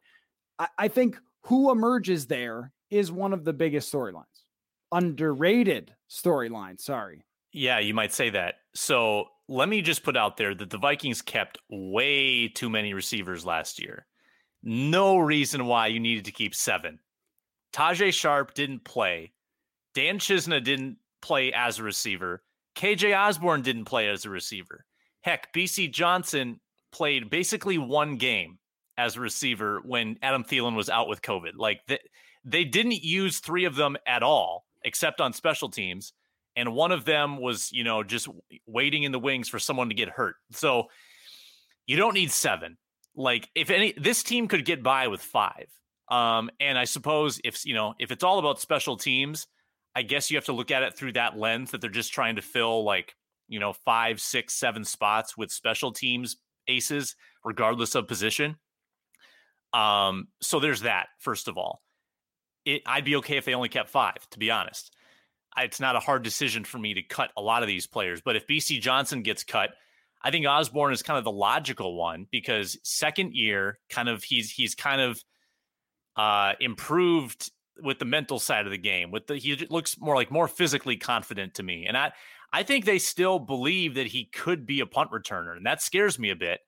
[0.57, 4.40] I, I think who emerges there is one of the biggest storylines
[4.91, 6.79] underrated storyline.
[6.79, 7.25] Sorry.
[7.53, 8.55] Yeah, you might say that.
[8.73, 13.45] So let me just put out there that the Vikings kept way too many receivers
[13.45, 14.05] last year.
[14.63, 16.99] No reason why you needed to keep seven.
[17.73, 19.33] Tajae Sharpe didn't play.
[19.93, 22.43] Dan Chisena didn't play as a receiver.
[22.75, 24.85] KJ Osborn didn't play as a receiver.
[25.21, 26.59] Heck, BC Johnson
[26.91, 28.59] played basically one game
[28.97, 31.53] as a receiver when Adam Thielen was out with COVID.
[31.57, 31.99] Like they,
[32.45, 36.13] they didn't use three of them at all except on special teams.
[36.55, 38.27] And one of them was, you know, just
[38.65, 40.35] waiting in the wings for someone to get hurt.
[40.51, 40.87] So
[41.85, 42.77] you don't need seven.
[43.15, 45.67] Like if any, this team could get by with five.
[46.11, 49.47] Um, and I suppose if you know if it's all about special teams,
[49.95, 52.35] I guess you have to look at it through that lens that they're just trying
[52.35, 53.15] to fill like
[53.47, 56.35] you know five, six, seven spots with special teams
[56.67, 57.15] aces,
[57.45, 58.57] regardless of position.
[59.73, 61.81] Um, so there's that first of all
[62.65, 64.95] it, I'd be okay if they only kept five, to be honest.
[65.57, 68.21] it's not a hard decision for me to cut a lot of these players.
[68.21, 69.71] But if BC Johnson gets cut,
[70.23, 74.51] I think Osborn is kind of the logical one because second year, kind of he's
[74.51, 75.23] he's kind of
[76.15, 79.11] uh, improved with the mental side of the game.
[79.11, 82.11] With the he looks more like more physically confident to me, and I
[82.53, 86.19] I think they still believe that he could be a punt returner, and that scares
[86.19, 86.59] me a bit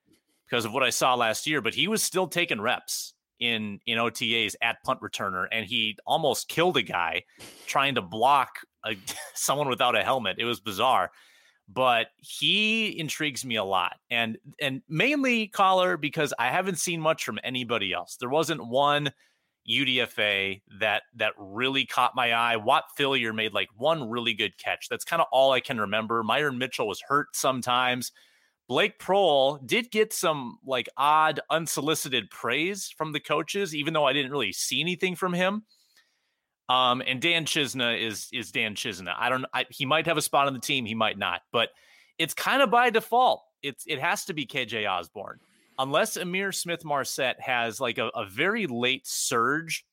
[0.46, 1.60] because of what I saw last year.
[1.60, 6.48] But he was still taking reps in in OTAs at punt returner, and he almost
[6.48, 7.24] killed a guy
[7.66, 8.96] trying to block a,
[9.34, 10.36] someone without a helmet.
[10.38, 11.10] It was bizarre,
[11.68, 17.24] but he intrigues me a lot, and and mainly Coller because I haven't seen much
[17.24, 18.16] from anybody else.
[18.16, 19.12] There wasn't one
[19.68, 22.56] UDFA that that really caught my eye.
[22.56, 24.88] Whop Philyor made like one really good catch.
[24.88, 26.22] That's kind of all I can remember.
[26.22, 28.10] Myron Mitchell was hurt sometimes.
[28.66, 34.12] Blake Proehl did get some like odd unsolicited praise from the coaches, even though I
[34.12, 35.64] didn't really see anything from him.
[36.68, 39.14] Um, and Dan Chisena is is Dan Chisena.
[39.18, 39.44] I don't.
[39.52, 40.86] I, he might have a spot on the team.
[40.86, 41.42] He might not.
[41.52, 41.68] But
[42.18, 43.42] it's kind of by default.
[43.62, 45.40] It's it has to be KJ Osborn,
[45.78, 49.84] unless Ihmir Smith Marsette has like a, a very late surge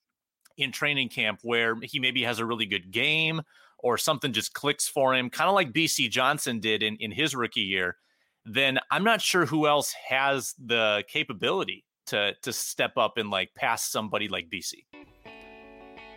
[0.57, 3.41] in training camp where he maybe has a really good game
[3.79, 7.35] or something just clicks for him, kind of like BC Johnson did in in his
[7.35, 7.97] rookie year
[8.45, 13.53] then I'm not sure who else has the capability to to step up and like
[13.55, 14.85] pass somebody like BC.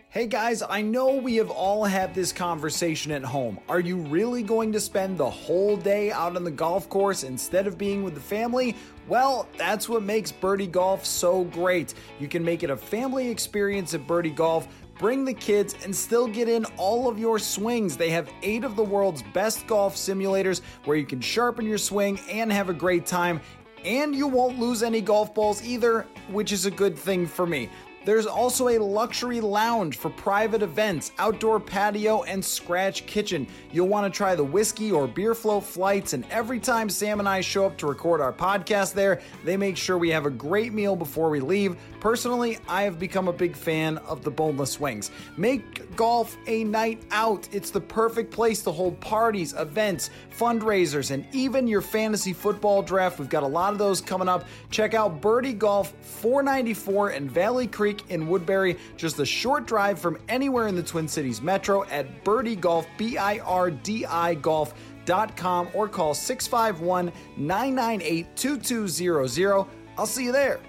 [0.09, 3.59] Hey guys, I know we have all had this conversation at home.
[3.67, 7.67] Are you really going to spend the whole day out on the golf course instead
[7.67, 8.77] of being with the family?
[9.09, 11.95] Well, that's what makes Birdi Golf so great.
[12.17, 16.27] You can make it a family experience at Birdi Golf Bring the kids and still
[16.27, 17.97] get in all of your swings.
[17.97, 22.19] They have eight of the world's best golf simulators where you can sharpen your swing
[22.29, 23.41] and have a great time.
[23.83, 27.69] And you won't lose any golf balls either, which is a good thing for me.
[28.05, 33.47] There's also a luxury lounge for private events, outdoor patio, and scratch kitchen.
[33.71, 37.27] You'll want to try the whiskey or beer float flights, and every time Sam and
[37.27, 40.71] I show up to record our podcast there, they make sure we have a great
[40.71, 41.75] meal before we leave.
[41.99, 45.09] Personally, I have become a big fan of the boneless wings.
[45.35, 47.49] Make golf a night out.
[47.51, 53.19] It's the perfect place to hold parties, events, fundraisers, and even your fantasy football draft.
[53.19, 54.45] We've got a lot of those coming up.
[54.69, 60.17] Check out Birdi Golf 494 in Valley Creek in Woodbury, just a short drive from
[60.29, 65.69] anywhere in the Twin Cities Metro at Birdi Golf, B I R D I Golf.com
[65.73, 69.65] or call 651 998 2200.
[69.97, 70.59] I'll see you there.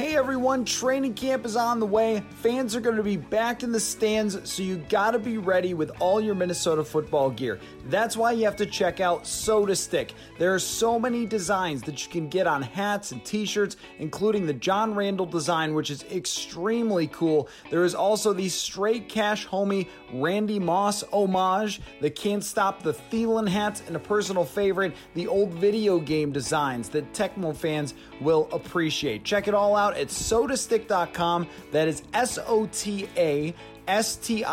[0.00, 2.22] Hey everyone, training camp is on the way.
[2.36, 5.74] Fans are going to be back in the stands, so you got to be ready
[5.74, 7.60] with all your Minnesota football gear.
[7.86, 10.14] That's why you have to check out Sota Stick.
[10.38, 14.46] There are so many designs that you can get on hats and t shirts, including
[14.46, 17.48] the John Randle design, which is extremely cool.
[17.70, 23.48] There is also the straight cash homie Randy Moss homage, the Can't Stop the Thielen
[23.48, 29.24] hats, and a personal favorite, the old video game designs that Tecmo fans will appreciate.
[29.24, 31.48] Check it all out at sotastick.com.
[31.72, 33.54] That is S O T A
[33.90, 34.46] S-T-I-C-K.com.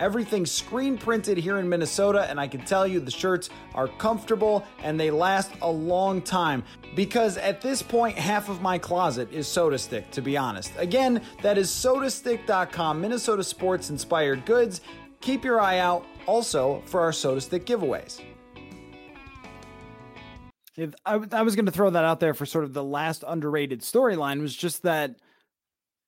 [0.00, 4.66] Everything screen printed here in Minnesota, and I can tell you the shirts are comfortable
[4.82, 6.64] and they last a long time
[6.96, 10.72] because at this point, half of my closet is Sota Stick, to be honest.
[10.76, 14.80] Again, that is sotastick.com, Minnesota sports inspired goods.
[15.20, 18.20] Keep your eye out also for our Sota Stick giveaways.
[21.06, 23.82] I, I was going to throw that out there for sort of the last underrated
[23.82, 25.14] storyline was just that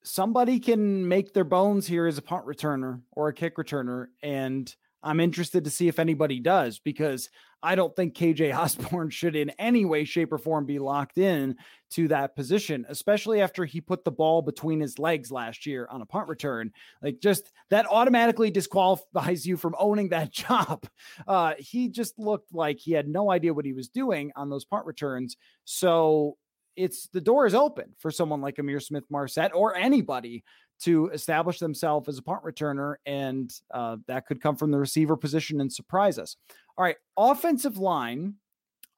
[0.04, 4.06] somebody can make their bones here as a punt returner or a kick returner.
[4.22, 7.28] And I'm interested to see if anybody does because
[7.62, 11.56] I don't think KJ Osborn should in any way, shape, or form be locked in
[11.92, 16.02] to that position, especially after he put the ball between his legs last year on
[16.02, 16.72] a punt return.
[17.02, 20.86] Like, just that automatically disqualifies you from owning that job.
[21.26, 24.66] Uh, he just looked like he had no idea what he was doing on those
[24.66, 25.36] punt returns.
[25.64, 26.36] So
[26.76, 30.44] it's the door is open for someone like Ihmir Smith Marsette or anybody
[30.80, 35.16] to establish themselves as a punt returner, and uh, that could come from the receiver
[35.16, 36.36] position and surprise us.
[36.76, 38.34] All right, offensive line,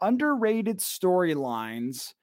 [0.00, 2.14] underrated storylines.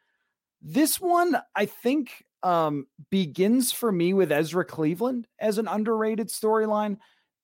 [0.61, 6.97] This one, I think, um, begins for me with Ezra Cleveland as an underrated storyline.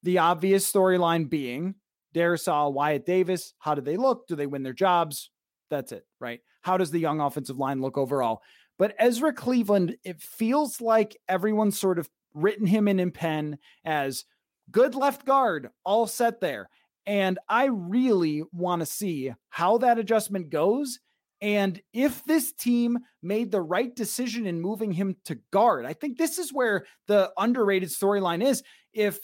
[0.04, 1.76] The obvious storyline being
[2.15, 3.54] Darrisaw, Wyatt Davis.
[3.60, 4.28] How do they look?
[4.28, 5.30] Do they win their jobs?
[5.70, 6.42] That's it, right?
[6.62, 8.42] How does the young offensive line look overall?
[8.78, 14.26] But Ezra Cleveland, it feels like everyone's sort of written him in in pen as
[14.72, 16.70] good left guard, all set there.
[17.06, 21.00] And I really want to see how that adjustment goes.
[21.42, 26.18] And if this team made the right decision in moving him to guard, I think
[26.18, 28.62] this is where the underrated storyline is.
[28.94, 29.20] If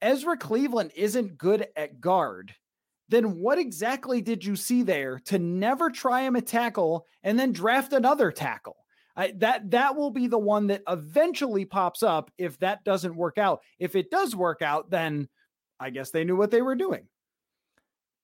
[0.00, 2.54] Ezra Cleveland isn't good at guard,
[3.08, 7.52] then what exactly did you see there to never try him at tackle and then
[7.52, 8.76] draft another tackle?
[9.16, 13.36] I, that that will be the one that eventually pops up if that doesn't work
[13.36, 13.62] out.
[13.78, 15.28] If it does work out, then
[15.80, 17.08] I guess they knew what they were doing.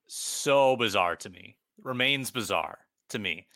[0.06, 1.56] So bizarre to me.
[1.82, 3.48] Remains bizarre to me.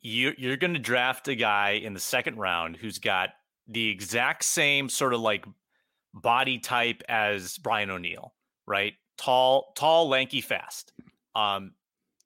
[0.00, 3.30] You you're going to draft a guy in the second round who's got
[3.66, 5.44] the exact same sort of like
[6.14, 8.34] body type as Brian O'Neill,
[8.66, 8.94] right?
[9.18, 10.92] Tall, tall, lanky, fast.
[11.34, 11.72] Um,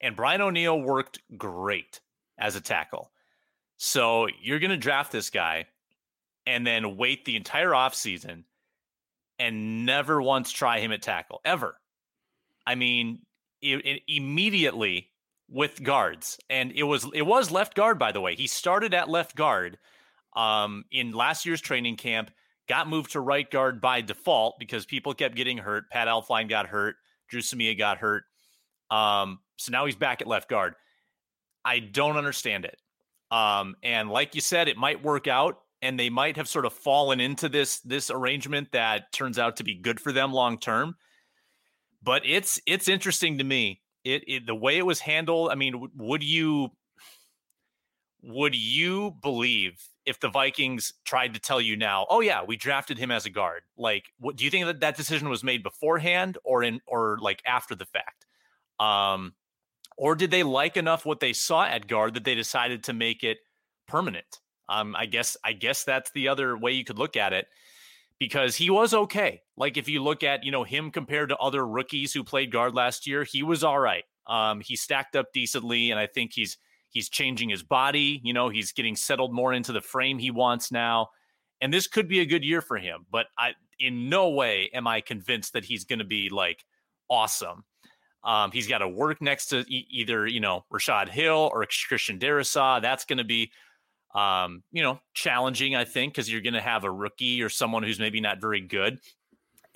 [0.01, 2.01] and Brian O'Neill worked great
[2.39, 3.11] as a tackle.
[3.79, 5.67] So you're going to draft this guy
[6.47, 8.45] and then wait the entire offseason
[9.39, 11.77] and never once try him at tackle ever.
[12.67, 13.21] I mean,
[13.61, 15.11] it, it immediately
[15.49, 18.35] with guards, and it was it was left guard by the way.
[18.35, 19.79] He started at left guard
[20.35, 22.31] um, in last year's training camp,
[22.69, 25.91] got moved to right guard by default because people kept getting hurt.
[25.91, 26.97] Pat Elflein got hurt,
[27.29, 28.25] Dru Samia got hurt,
[28.91, 30.75] um, so now he's back at left guard.
[31.65, 32.77] I don't understand it.
[33.31, 36.73] Um, and like you said, it might work out and they might have sort of
[36.73, 40.95] fallen into this this arrangement that turns out to be good for them long term.
[42.03, 43.81] But it's it's interesting to me.
[44.05, 45.51] It, it the way it was handled.
[45.51, 46.71] I mean, would you
[48.23, 52.97] would you believe if the Vikings tried to tell you now, oh yeah, we drafted
[52.97, 53.63] him as a guard?
[53.77, 57.43] Like, what do you think that that decision was made beforehand or in or like
[57.45, 58.25] after the fact?
[58.79, 59.35] Um,
[59.97, 63.25] or did they like enough what they saw at guard that they decided to make
[63.25, 63.39] it
[63.89, 64.41] permanent?
[64.69, 67.47] Um, I guess I guess that's the other way you could look at it
[68.19, 69.43] because he was okay.
[69.57, 72.75] Like if you look at you know him compared to other rookies who played guard
[72.75, 74.05] last year, he was all right.
[74.27, 76.59] Um, he stacked up decently, and I think he's
[76.91, 78.21] he's changing his body.
[78.23, 81.09] You know, he's getting settled more into the frame he wants now,
[81.61, 83.07] and this could be a good year for him.
[83.11, 86.65] But I, in no way, am I convinced that he's going to be like
[87.09, 87.65] awesome.
[88.25, 92.19] Um, he's got to work next to e- either you know Rashod Hill or Christian
[92.19, 92.83] Darrisaw.
[92.83, 93.51] That's going to be
[94.17, 97.83] um, you know, challenging, I think, because you're going to have a rookie or someone
[97.83, 98.99] who's maybe not very good.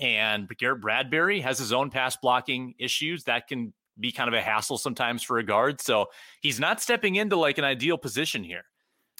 [0.01, 4.43] And Garrett Bradbury has his own pass blocking issues that can be kind of a
[4.43, 5.81] hassle sometimes for a guard.
[5.81, 6.07] So
[6.41, 8.65] he's not stepping into like an ideal position here.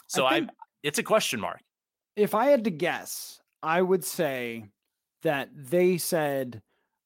[0.07, 0.47] So I, I
[0.83, 1.59] it's a question mark.
[2.15, 4.65] If I had to guess, I would say
[5.23, 6.61] that they said,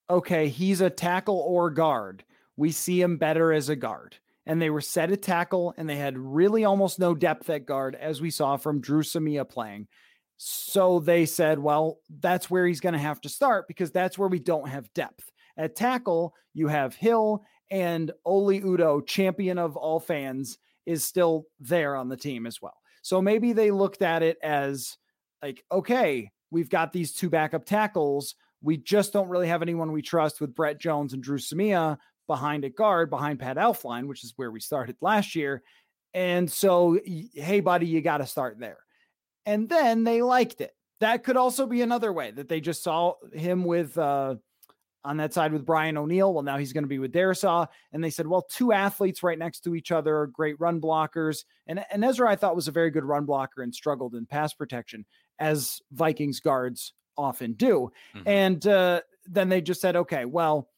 [0.10, 2.24] okay, he's a tackle or guard.
[2.58, 5.96] We see him better as a guard and they were set at tackle and they
[5.96, 9.88] had really almost no depth at guard, as we saw from Dru Samia playing.
[10.38, 14.30] So they said, well, that's where he's going to have to start because that's where
[14.30, 15.32] we don't have depth.
[15.58, 21.96] At tackle, you have Hill and Oli Udoh, champion of all fans, is still there
[21.96, 22.78] on the team as well.
[23.02, 24.98] So maybe they looked at it as
[25.42, 28.36] like, okay, we've got these two backup tackles.
[28.62, 31.98] We just don't really have anyone we trust with Brett Jones and Dru Samia,
[32.28, 35.62] behind a guard behind Pat Elflein, which is where we started last year.
[36.14, 37.00] And so,
[37.34, 38.78] hey, buddy, you got to start there.
[39.46, 40.72] And then they liked it.
[41.02, 44.36] That could also be another way that they just saw him with uh,
[45.06, 46.34] on that side with Brian O'Neill.
[46.34, 47.68] Well, now he's going to be with Darrisaw.
[47.94, 51.46] And they said, well, two athletes right next to each other are great run blockers.
[51.68, 54.54] And, and Ezra, I thought, was a very good run blocker and struggled in pass
[54.54, 55.06] protection,
[55.40, 57.92] as Vikings guards often do.
[58.16, 58.28] Mm-hmm.
[58.28, 60.70] And uh, then they just said, okay, well,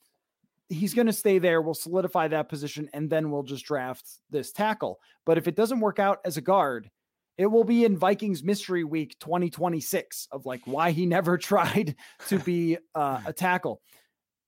[0.70, 1.62] he's going to stay there.
[1.62, 5.00] We'll solidify that position and then we'll just draft this tackle.
[5.26, 6.90] But if it doesn't work out as a guard,
[7.38, 11.96] it will be in Vikings Mystery Week 2026 of like why he never tried
[12.28, 13.82] to be uh, a tackle.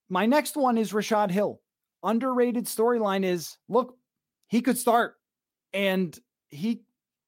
[0.09, 1.61] My next one is Rashod Hill.
[2.03, 3.95] Underrated storyline is look,
[4.47, 5.15] he could start
[5.73, 6.17] and
[6.49, 6.83] he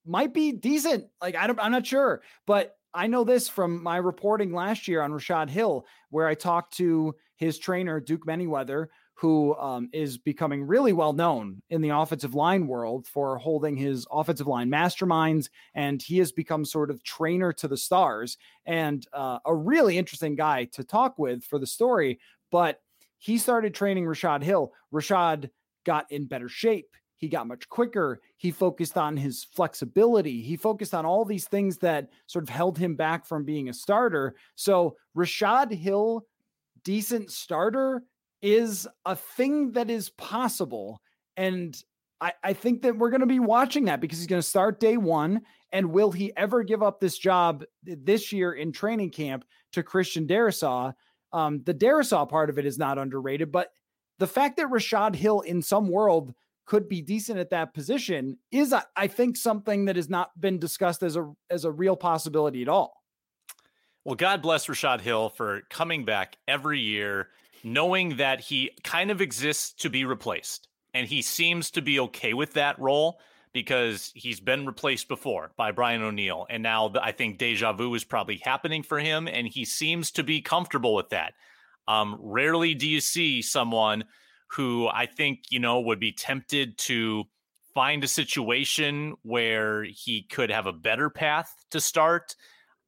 [0.06, 1.06] might be decent.
[1.22, 5.02] Like I don't, I'm not sure, but I know this from my reporting last year
[5.02, 10.63] on Rashod Hill, where I talked to his trainer, Duke Manyweather, who um, is becoming
[10.63, 15.48] really well known in the offensive line world for holding his offensive line masterminds.
[15.76, 20.36] And he has become sort of trainer to the stars and uh, a really interesting
[20.36, 22.20] guy to talk with for the story.
[22.52, 22.82] But
[23.18, 24.74] he started training Rashod Hill.
[24.92, 25.50] Rashod
[25.86, 26.90] got in better shape.
[27.18, 28.20] He got much quicker.
[28.38, 30.42] He focused on his flexibility.
[30.42, 33.74] He focused on all these things that sort of held him back from being a
[33.74, 34.36] starter.
[34.56, 36.26] So, Rashod Hill,
[36.84, 38.04] decent starter,
[38.41, 40.99] is a thing that is possible.
[41.38, 41.80] And
[42.20, 44.80] I, I think that we're going to be watching that because he's going to start
[44.80, 45.41] day one.
[45.72, 50.26] And will he ever give up this job this year in training camp to Christian
[50.26, 50.93] Darrisaw?
[51.34, 53.70] Um, the Darrisaw part of it is not underrated, but
[54.20, 56.34] the fact that Rashod Hill in some world
[56.66, 61.04] could be decent at that position is I think something that has not been discussed
[61.04, 62.94] as a as a real possibility at all.
[64.06, 67.30] Well, God bless Rashod Hill for coming back every year,
[67.64, 70.68] knowing that he kind of exists to be replaced.
[70.94, 73.20] And he seems to be okay with that role
[73.54, 76.45] because he's been replaced before by Brian O'Neill.
[76.49, 79.28] And now I think deja vu is probably happening for him.
[79.28, 81.34] And he seems to be comfortable with that.
[81.88, 84.06] Um, rarely do you see someone
[84.52, 87.26] who I think, you know, would be tempted to
[87.74, 92.36] find a situation where he could have a better path to start.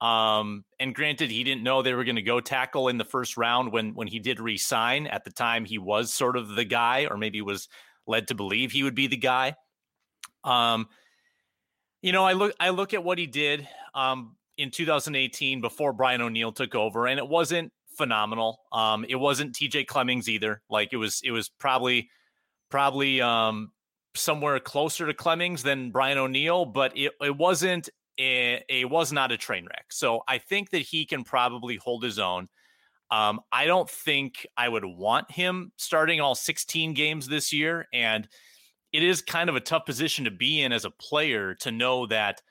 [0.02, 3.38] Um, and granted, he didn't know they were going to go tackle in the first
[3.38, 5.08] round when when he did resign.
[5.08, 7.70] At the time, he was sort of the guy, or maybe was
[8.06, 9.56] led to believe he would be the guy.
[10.44, 10.88] Um,
[12.02, 16.22] you know, I look I look at what he did um, in 2018 before Brian
[16.22, 18.60] O'Neill took over, and it wasn't phenomenal.
[18.72, 20.62] Um, it wasn't TJ Clemmings either.
[20.70, 22.10] Like it was, it was probably,
[22.70, 23.72] probably um,
[24.16, 27.90] somewhere closer to Clemmings than Brian O'Neill, but it, it wasn't.
[28.20, 29.86] A, it was not a train wreck.
[29.90, 32.48] So I think that he can probably hold his own.
[33.10, 37.88] Um, I don't think I would want him starting all 16 games this year.
[37.92, 38.28] And
[38.94, 42.06] it is kind of a tough position to be in as a player to know
[42.08, 42.42] that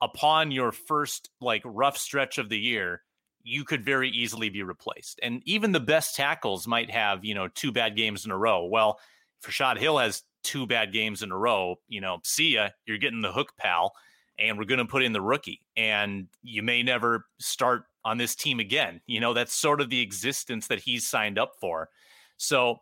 [0.00, 3.02] upon your first like rough stretch of the year,
[3.42, 5.18] you could very easily be replaced.
[5.22, 8.64] And even the best tackles might have, you know, two bad games in a row.
[8.64, 9.00] Well,
[9.40, 12.98] if Rashod Hill has two bad games in a row, you know, see ya, you're
[12.98, 13.92] getting the hook, pal.
[14.38, 15.62] And we're going to put in the rookie.
[15.76, 19.00] And you may never start on this team again.
[19.06, 21.88] You know, that's sort of the existence that he's signed up for.
[22.36, 22.78] So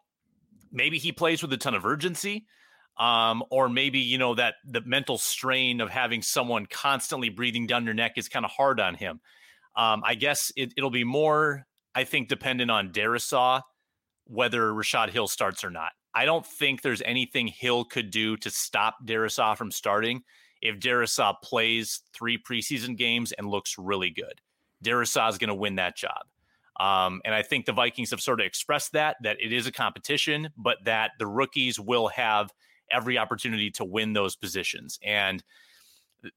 [0.70, 2.46] maybe he plays with a ton of urgency.
[2.98, 7.84] Um, or maybe, you know, that the mental strain of having someone constantly breathing down
[7.84, 9.20] your neck is kind of hard on him.
[9.76, 13.60] Um, I guess it, will be more, I think, dependent on Darrisaw
[14.26, 15.92] whether Rashod Hill starts or not.
[16.14, 20.22] I don't think there's anything Hill could do to stop Darrisaw from starting
[20.62, 24.40] if Darrisaw plays three preseason games and looks really good.
[24.84, 26.24] Darrisaw is going to win that job.
[26.78, 29.72] Um, and I think the Vikings have sort of expressed that, that it is a
[29.72, 32.50] competition, but that the rookies will have
[32.90, 34.98] every opportunity to win those positions.
[35.02, 35.42] And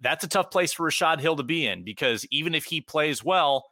[0.02, 3.24] that's a tough place for Rashod Hill to be in because even if he plays
[3.24, 3.66] well,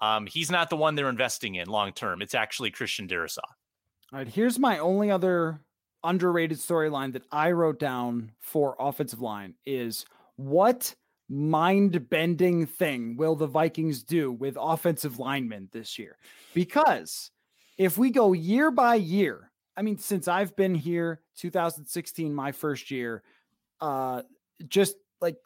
[0.00, 2.22] um, he's not the one they're investing in long term.
[2.22, 3.38] It's actually Christian Darrisaw.
[4.12, 5.60] All right, here's my only other
[6.04, 10.04] underrated storyline that I wrote down for offensive line is
[10.36, 10.94] what
[11.28, 16.18] mind bending thing will the Vikings do with offensive linemen this year?
[16.54, 17.30] Because
[17.78, 22.90] if we go year by year, I mean, since I've been here, 2016, my first
[22.90, 23.22] year,
[23.80, 24.22] uh,
[24.66, 25.36] just like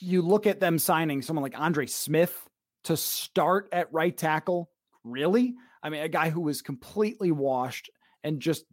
[0.00, 2.48] you look at them signing someone like Andre Smith
[2.84, 4.70] to start at right tackle.
[5.02, 5.54] Really?
[5.82, 7.90] I mean, a guy who was completely washed
[8.22, 8.64] and just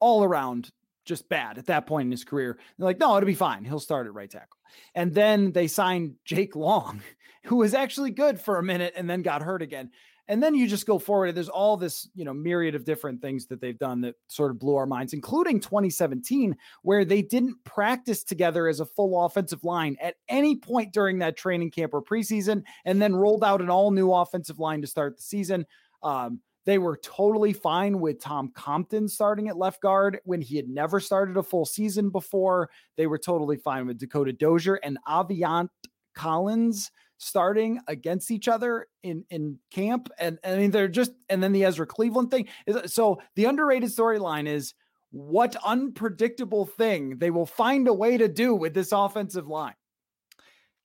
[0.00, 0.70] all around
[1.04, 2.58] just bad at that point in his career.
[2.76, 3.64] They're like, no, it'll be fine.
[3.64, 4.58] He'll start at right tackle.
[4.94, 7.00] And then they signed Jake Long,
[7.44, 9.90] who was actually good for a minute and then got hurt again.
[10.28, 11.26] And then you just go forward.
[11.26, 14.50] And there's all this, you know, myriad of different things that they've done that sort
[14.50, 19.64] of blew our minds, including 2017, where they didn't practice together as a full offensive
[19.64, 23.70] line at any point during that training camp or preseason, and then rolled out an
[23.70, 25.66] all new offensive line to start the season.
[26.02, 30.68] Um, they were totally fine with Tom Compton starting at left guard when he had
[30.68, 32.68] never started a full season before.
[32.98, 35.70] They were totally fine with Dakota Dozier and Aviante
[36.14, 41.42] Collins starting against each other in in camp and, and I mean they're just and
[41.42, 44.74] then the Ezra Cleveland thing is uh, so the underrated storyline is
[45.10, 49.74] what unpredictable thing they will find a way to do with this offensive line.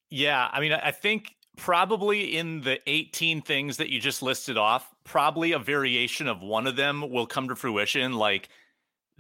[0.10, 4.92] Yeah, I mean I think probably in the 18 things that you just listed off,
[5.04, 8.50] probably a variation of one of them will come to fruition like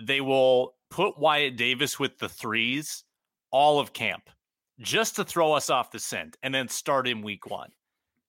[0.01, 3.03] they will put Wyatt Davis with the threes
[3.51, 4.31] all of camp
[4.79, 7.69] just to throw us off the scent and then start in week one.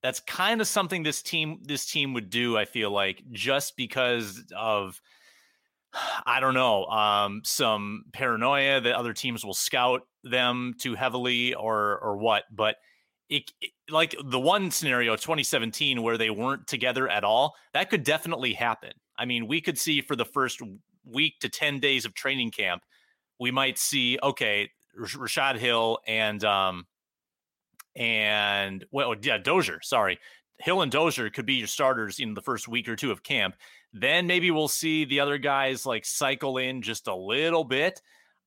[0.02, 4.44] That's kind of something this team this team would do, I feel like, just because
[4.54, 5.00] of
[6.26, 11.98] I don't know, um, some paranoia that other teams will scout them too heavily or
[11.98, 12.44] or what.
[12.52, 12.76] But
[13.30, 18.04] it, it, like the one scenario 2017 where they weren't together at all, that could
[18.04, 18.92] definitely happen.
[19.18, 20.60] I mean, we could see for the first
[21.04, 22.82] week to 10 days of training camp,
[23.40, 26.86] we might see, okay, Rashod Hill and um
[27.96, 30.18] and well yeah Dozier sorry
[30.60, 33.56] Hill and Dozier could be your starters in the first week or two of camp.
[33.92, 38.00] Then maybe we'll see the other guys like cycle in just a little bit.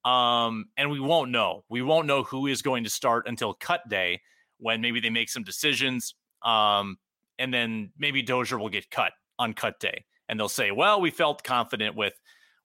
[0.05, 1.63] Um, and we won't know.
[1.69, 4.21] We won't know who is going to start until cut day
[4.57, 6.15] when maybe they make some decisions.
[6.43, 6.97] Um,
[7.39, 10.05] and then maybe Dozier will get cut on cut day.
[10.29, 12.13] And they'll say, well, we felt confident with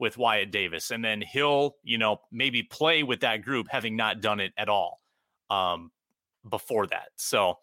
[0.03, 4.20] with Wyatt Davis, and then he'll you know maybe play with that group, having not
[4.20, 5.00] done it at all
[5.48, 5.92] um,
[6.46, 7.09] before that.
[7.16, 7.59] So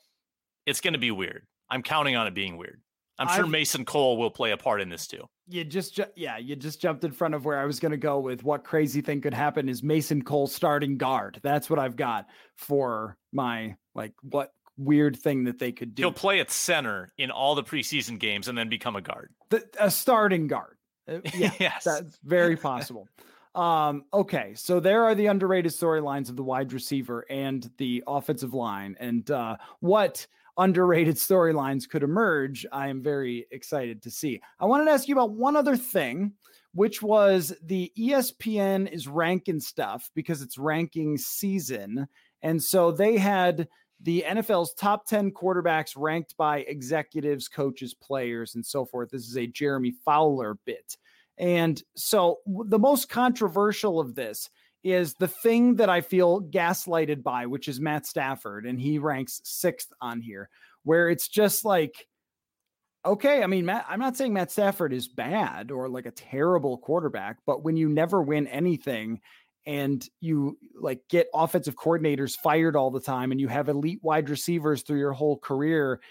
[0.66, 1.46] it's going to be weird.
[1.70, 2.82] I'm counting on it being weird.
[3.20, 5.28] I'm sure I've, Mason Cole will play a part in this too.
[5.50, 8.20] You just, yeah, you just jumped in front of where I was going to go
[8.20, 11.40] with what crazy thing could happen is Mason Cole starting guard.
[11.44, 16.04] That's what I've got for my like what weird thing that they could do.
[16.04, 19.32] He'll play at center in all the preseason games and then become a guard.
[19.50, 20.78] The, a starting guard.
[21.10, 21.84] Uh, yeah, yes.
[21.84, 23.08] that's very possible.
[23.56, 28.54] um, okay, so there are the underrated storylines of the wide receiver and the offensive
[28.54, 30.26] line, and uh, what
[30.58, 32.66] underrated storylines could emerge.
[32.72, 34.42] I am very excited to see.
[34.60, 36.34] I wanted to ask you about one other thing,
[36.74, 42.08] which was the ESPN is ranking stuff because it's ranking season,
[42.42, 43.68] and so they had
[44.02, 49.10] the NFL's top 10 quarterbacks ranked by executives, coaches, players, and so forth.
[49.10, 50.96] This is a Jeremy Fowler bit.
[51.38, 54.50] And so the most controversial of this
[54.84, 59.42] is the thing that I feel gaslighted by, which is Matt Stafford, and he ranks
[59.44, 60.50] sixth on here,
[60.84, 62.08] where it's just like,
[63.06, 66.78] okay, I mean, Matt, I'm not saying Matt Stafford is bad or like a terrible
[66.78, 69.20] quarterback, but when you never win anything
[69.70, 74.28] and you like get offensive coordinators fired all the time and you have elite wide
[74.28, 76.02] receivers through your whole career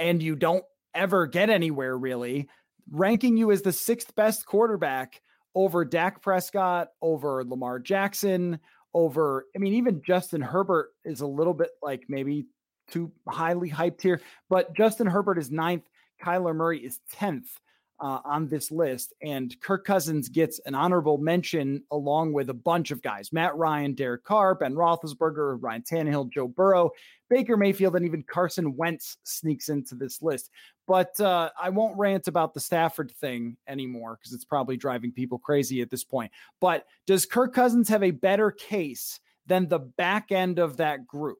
[0.00, 2.48] and you don't ever get anywhere really,
[2.90, 5.22] ranking you as the sixth best quarterback
[5.54, 8.58] over Dak Prescott, over Lamar Jackson,
[8.92, 12.46] over, I mean, even Justin Herbert is a little bit like maybe
[12.90, 15.84] too highly hyped here, but Justin Herbert is ninth.
[16.20, 17.50] Kyler Murray is 10th
[18.00, 19.12] uh, on this list.
[19.22, 23.94] And Kirk Cousins gets an honorable mention along with a bunch of guys Matt Ryan,
[23.94, 26.90] Derek Carr, Ben Roethlisberger, Ryan Tannehill, Joe Burrow,
[27.28, 30.50] Baker Mayfield, and even Carson Wentz sneaks into this list.
[30.86, 35.38] But uh, I won't rant about the Stafford thing anymore because it's probably driving people
[35.38, 36.32] crazy at this point.
[36.60, 41.38] But does Kirk Cousins have a better case than the back end of that group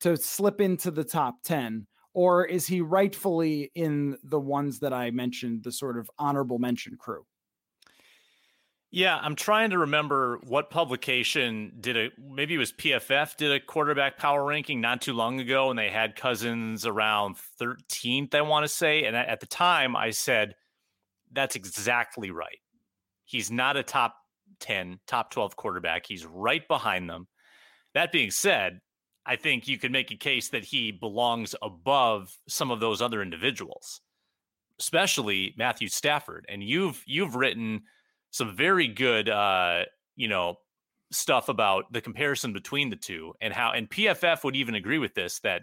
[0.00, 1.86] to slip into the top 10?
[2.14, 6.96] Or is he rightfully in the ones that I mentioned, the sort of honorable mention
[6.96, 7.24] crew?
[8.94, 13.58] Yeah, I'm trying to remember what publication did a maybe it was PFF did a
[13.58, 18.64] quarterback power ranking not too long ago, and they had Cousins around 13th, I want
[18.64, 19.04] to say.
[19.04, 20.56] And at the time, I said
[21.32, 22.58] that's exactly right.
[23.24, 24.14] He's not a top
[24.60, 26.04] 10, top 12 quarterback.
[26.06, 27.28] He's right behind them.
[27.94, 28.80] That being said,
[29.24, 33.22] I think you could make a case that he belongs above some of those other
[33.22, 34.00] individuals,
[34.80, 36.44] especially Matthew Stafford.
[36.48, 37.82] And you've you've written
[38.30, 39.84] some very good uh,
[40.16, 40.56] you know,
[41.10, 45.14] stuff about the comparison between the two and how and PFF would even agree with
[45.14, 45.62] this that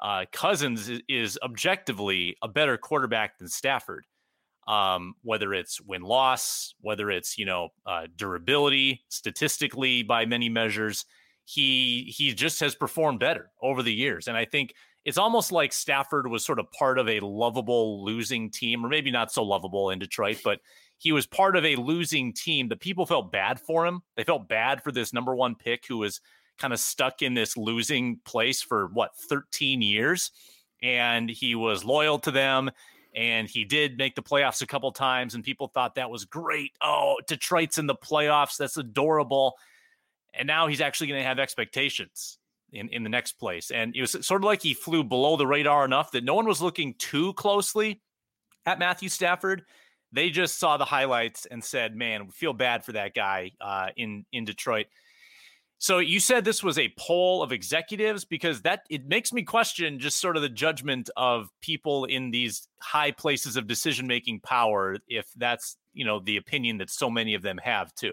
[0.00, 4.06] uh, Cousins is, objectively a better quarterback than Stafford.
[4.68, 11.06] Um, whether it's win loss, whether it's you know uh, durability statistically by many measures,
[11.48, 14.28] he he just has performed better over the years.
[14.28, 14.74] And I think
[15.06, 19.10] it's almost like Stafford was sort of part of a lovable losing team, or maybe
[19.10, 20.60] not so lovable in Detroit, but
[20.98, 24.02] he was part of a losing team The people felt bad for him.
[24.14, 26.20] They felt bad for this number one pick who was
[26.58, 30.32] kind of stuck in this losing place for what 13 years.
[30.82, 32.70] And he was loyal to them.
[33.14, 36.72] And he did make the playoffs a couple times, and people thought that was great.
[36.82, 38.58] Oh, Detroit's in the playoffs.
[38.58, 39.54] That's adorable
[40.38, 42.38] and now he's actually going to have expectations
[42.72, 43.70] in, in the next place.
[43.70, 46.46] And it was sort of like he flew below the radar enough that no one
[46.46, 48.00] was looking too closely
[48.66, 49.62] at Matthew Stafford.
[50.12, 53.88] They just saw the highlights and said, "Man, we feel bad for that guy uh,
[53.96, 54.86] in in Detroit."
[55.80, 60.00] So you said this was a poll of executives because that it makes me question
[60.00, 64.96] just sort of the judgment of people in these high places of decision making power
[65.06, 68.12] if that's you know the opinion that so many of them have too.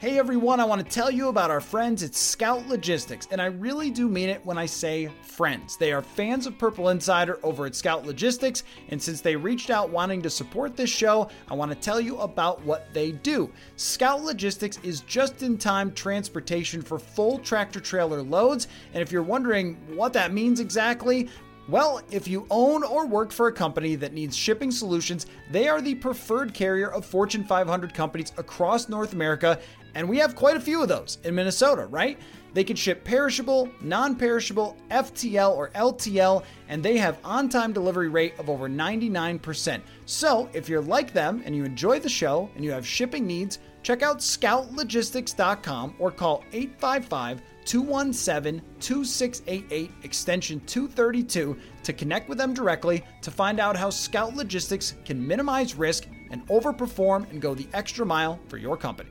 [0.00, 3.44] Hey everyone, I want to tell you about our friends at Scout Logistics, and I
[3.44, 5.76] really do mean it when I say friends.
[5.76, 9.90] They are fans of Purple Insider over at Scout Logistics, and since they reached out
[9.90, 13.52] wanting to support this show, I want to tell you about what they do.
[13.76, 19.22] Scout Logistics is just in time transportation for full tractor trailer loads, and if you're
[19.22, 21.28] wondering what that means exactly,
[21.70, 25.80] well, if you own or work for a company that needs shipping solutions, they are
[25.80, 29.58] the preferred carrier of Fortune 500 companies across North America
[29.94, 32.18] and we have quite a few of those in Minnesota, right?
[32.52, 38.08] They can ship perishable, non perishable, FTL, or LTL, and they have on time delivery
[38.08, 39.80] rate of over 99%.
[40.06, 43.60] So if you're like them and you enjoy the show and you have shipping needs,
[43.82, 53.04] check out scoutlogistics.com or call 855 217 2688 extension 232 to connect with them directly
[53.22, 58.06] to find out how Scout Logistics can minimize risk and overperform and go the extra
[58.06, 59.10] mile for your company.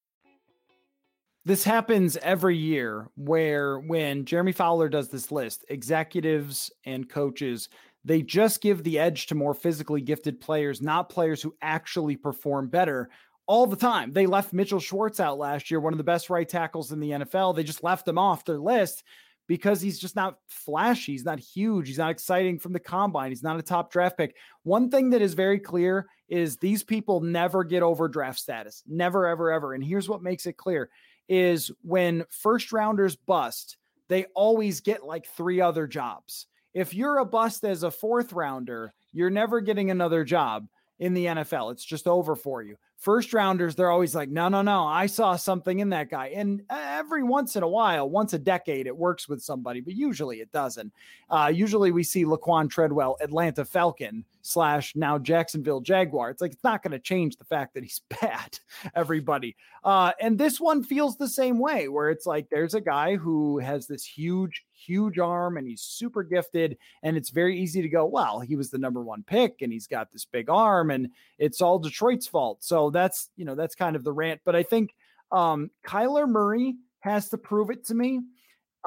[1.43, 7.67] This happens every year where when Jeremy Fowler does this list, executives and coaches,
[8.05, 12.67] they just give the edge to more physically gifted players, not players who actually perform
[12.67, 13.09] better
[13.47, 14.13] all the time.
[14.13, 17.09] They left Mitchell Schwartz out last year, one of the best right tackles in the
[17.11, 17.55] NFL.
[17.55, 19.03] They just left him off their list
[19.47, 21.11] because he's just not flashy.
[21.11, 21.87] He's not huge.
[21.87, 23.31] He's not exciting from the combine.
[23.31, 24.35] He's not a top draft pick.
[24.63, 28.83] One thing that is very clear is these people never get over draft status.
[28.87, 29.73] Never, ever, ever.
[29.73, 30.89] And here's what makes it clear
[31.31, 33.77] is when first rounders bust,
[34.09, 36.45] they always get like three other jobs.
[36.73, 40.67] If you're a bust as a fourth rounder, you're never getting another job
[40.99, 41.71] in the NFL.
[41.71, 45.35] It's just over for you first rounders, they're always like, no, no, no, I saw
[45.35, 46.27] something in that guy.
[46.27, 50.39] And every once in a while, once a decade, it works with somebody, but usually
[50.39, 50.93] it doesn't.
[51.27, 56.29] Uh, usually we see Laquan Treadwell, Atlanta Falcon slash now Jacksonville Jaguar.
[56.29, 58.59] It's like, it's not going to change the fact that he's bad,
[58.95, 59.55] everybody.
[59.83, 63.57] Uh, and this one feels the same way, where it's like, there's a guy who
[63.57, 66.77] has this huge, huge arm and he's super gifted.
[67.01, 69.87] And it's very easy to go, well, he was the number one pick and he's
[69.87, 72.63] got this big arm and it's all Detroit's fault.
[72.63, 74.41] So that's, you know, that's kind of the rant.
[74.45, 74.93] But I think
[75.31, 78.21] um, Kyler Murray has to prove it to me.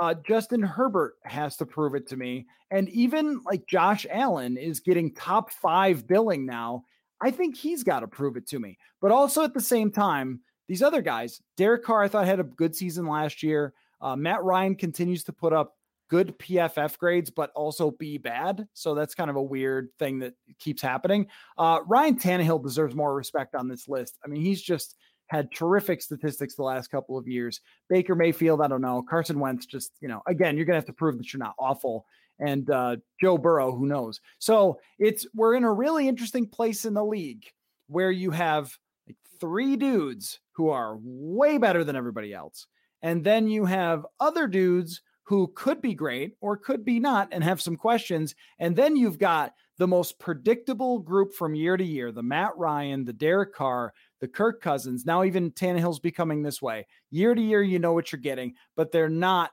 [0.01, 2.47] Uh, Justin Herbert has to prove it to me.
[2.71, 6.85] And even like Josh Allen is getting top five billing now.
[7.21, 8.77] I think he's got to prove it to me.
[9.01, 12.45] But also at the same time, these other guys, Derek Carr, I thought had a
[12.45, 13.73] good season last year.
[14.01, 15.77] Uh, Matt Ryan continues to put up
[16.09, 18.67] good PFF grades, but also be bad.
[18.75, 21.27] So that's kind of a weird thing that keeps happening.
[21.57, 24.19] Uh, Ryan Tannehill deserves more respect on this list.
[24.25, 24.97] I mean, he's just
[25.29, 27.61] had terrific statistics the last couple of years.
[27.89, 29.03] Baker Mayfield, I don't know.
[29.03, 31.55] Carson Wentz, just, you know, again, you're going to have to prove that you're not
[31.59, 32.07] awful.
[32.39, 34.21] And uh, Joe Burrow, who knows?
[34.39, 37.47] So it's, we're in a really interesting place in the league
[37.87, 38.77] where you have
[39.07, 42.67] like three dudes who are way better than everybody else.
[43.03, 47.43] And then you have other dudes who could be great or could be not and
[47.43, 48.35] have some questions.
[48.59, 53.05] And then you've got the most predictable group from year to year the Matt Ryan,
[53.05, 55.05] the Derek Carr, the Kirk Cousins.
[55.05, 56.87] Now, even Tannehill's becoming this way.
[57.11, 59.51] Year to year, you know what you're getting, but they're not.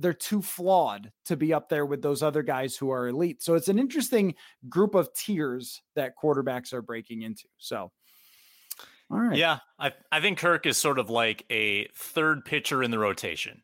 [0.00, 3.42] They're too flawed to be up there with those other guys who are elite.
[3.42, 4.36] So it's an interesting
[4.68, 7.48] group of tiers that quarterbacks are breaking into.
[7.56, 7.90] So,
[9.10, 9.36] all right.
[9.36, 9.58] Yeah.
[9.76, 13.62] I, I think Kirk is sort of like a third pitcher in the rotation.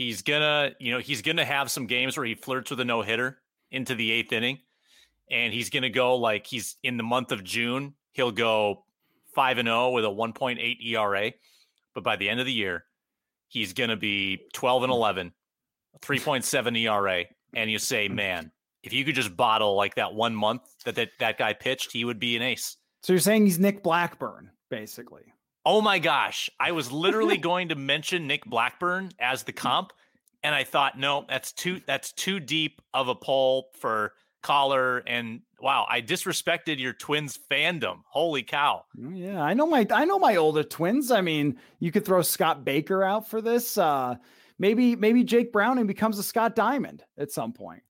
[0.00, 3.02] He's gonna, you know, he's gonna have some games where he flirts with a no
[3.02, 3.38] hitter
[3.70, 4.60] into the eighth inning,
[5.30, 7.92] and he's gonna go like he's in the month of June.
[8.12, 8.86] He'll go
[9.34, 11.32] five and zero oh with a one point eight ERA,
[11.94, 12.86] but by the end of the year,
[13.48, 15.34] he's gonna be twelve and 11,
[16.00, 18.50] 3.7 ERA, and you say, man,
[18.82, 22.06] if you could just bottle like that one month that that, that guy pitched, he
[22.06, 22.78] would be an ace.
[23.02, 25.34] So you're saying he's Nick Blackburn, basically.
[25.64, 26.50] Oh my gosh.
[26.58, 29.92] I was literally going to mention Nick Blackburn as the comp.
[30.42, 34.98] And I thought, no, that's too that's too deep of a pull for Coller.
[35.06, 37.98] And wow, I disrespected your twins fandom.
[38.08, 38.84] Holy cow.
[38.98, 41.10] Mm, yeah, I know my I know my older twins.
[41.10, 43.76] I mean, you could throw Scott Baker out for this.
[43.76, 44.16] Uh
[44.58, 47.82] maybe maybe Jake Browning becomes a Scott Diamond at some point.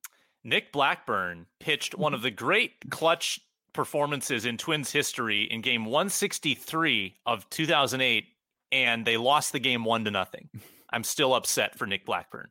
[0.43, 3.39] Nick Blackburn pitched one of the great clutch
[3.73, 8.25] performances in Twins history in game 163 of 2008,
[8.71, 10.49] and they lost the game one to nothing.
[10.93, 12.49] I'm still upset for Nick Blackburn.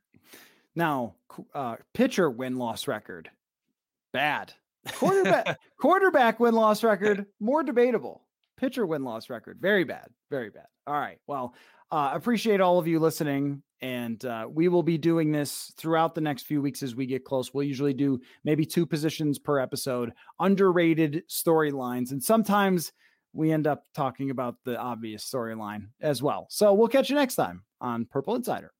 [0.74, 1.16] Now,
[1.54, 3.30] uh, pitcher win loss record,
[4.12, 4.54] bad.
[4.92, 8.22] Quarterback quarterback win loss record, more debatable.
[8.56, 10.66] Pitcher win loss record, very bad, very bad.
[10.86, 11.18] All right.
[11.26, 11.54] Well,
[11.90, 13.62] uh, appreciate all of you listening.
[13.82, 17.24] And uh, we will be doing this throughout the next few weeks as we get
[17.24, 17.54] close.
[17.54, 22.12] We'll usually do maybe two positions per episode, underrated storylines.
[22.12, 22.92] And sometimes
[23.32, 26.46] we end up talking about the obvious storyline as well.
[26.50, 28.72] So we'll catch you next time on Purple Insider.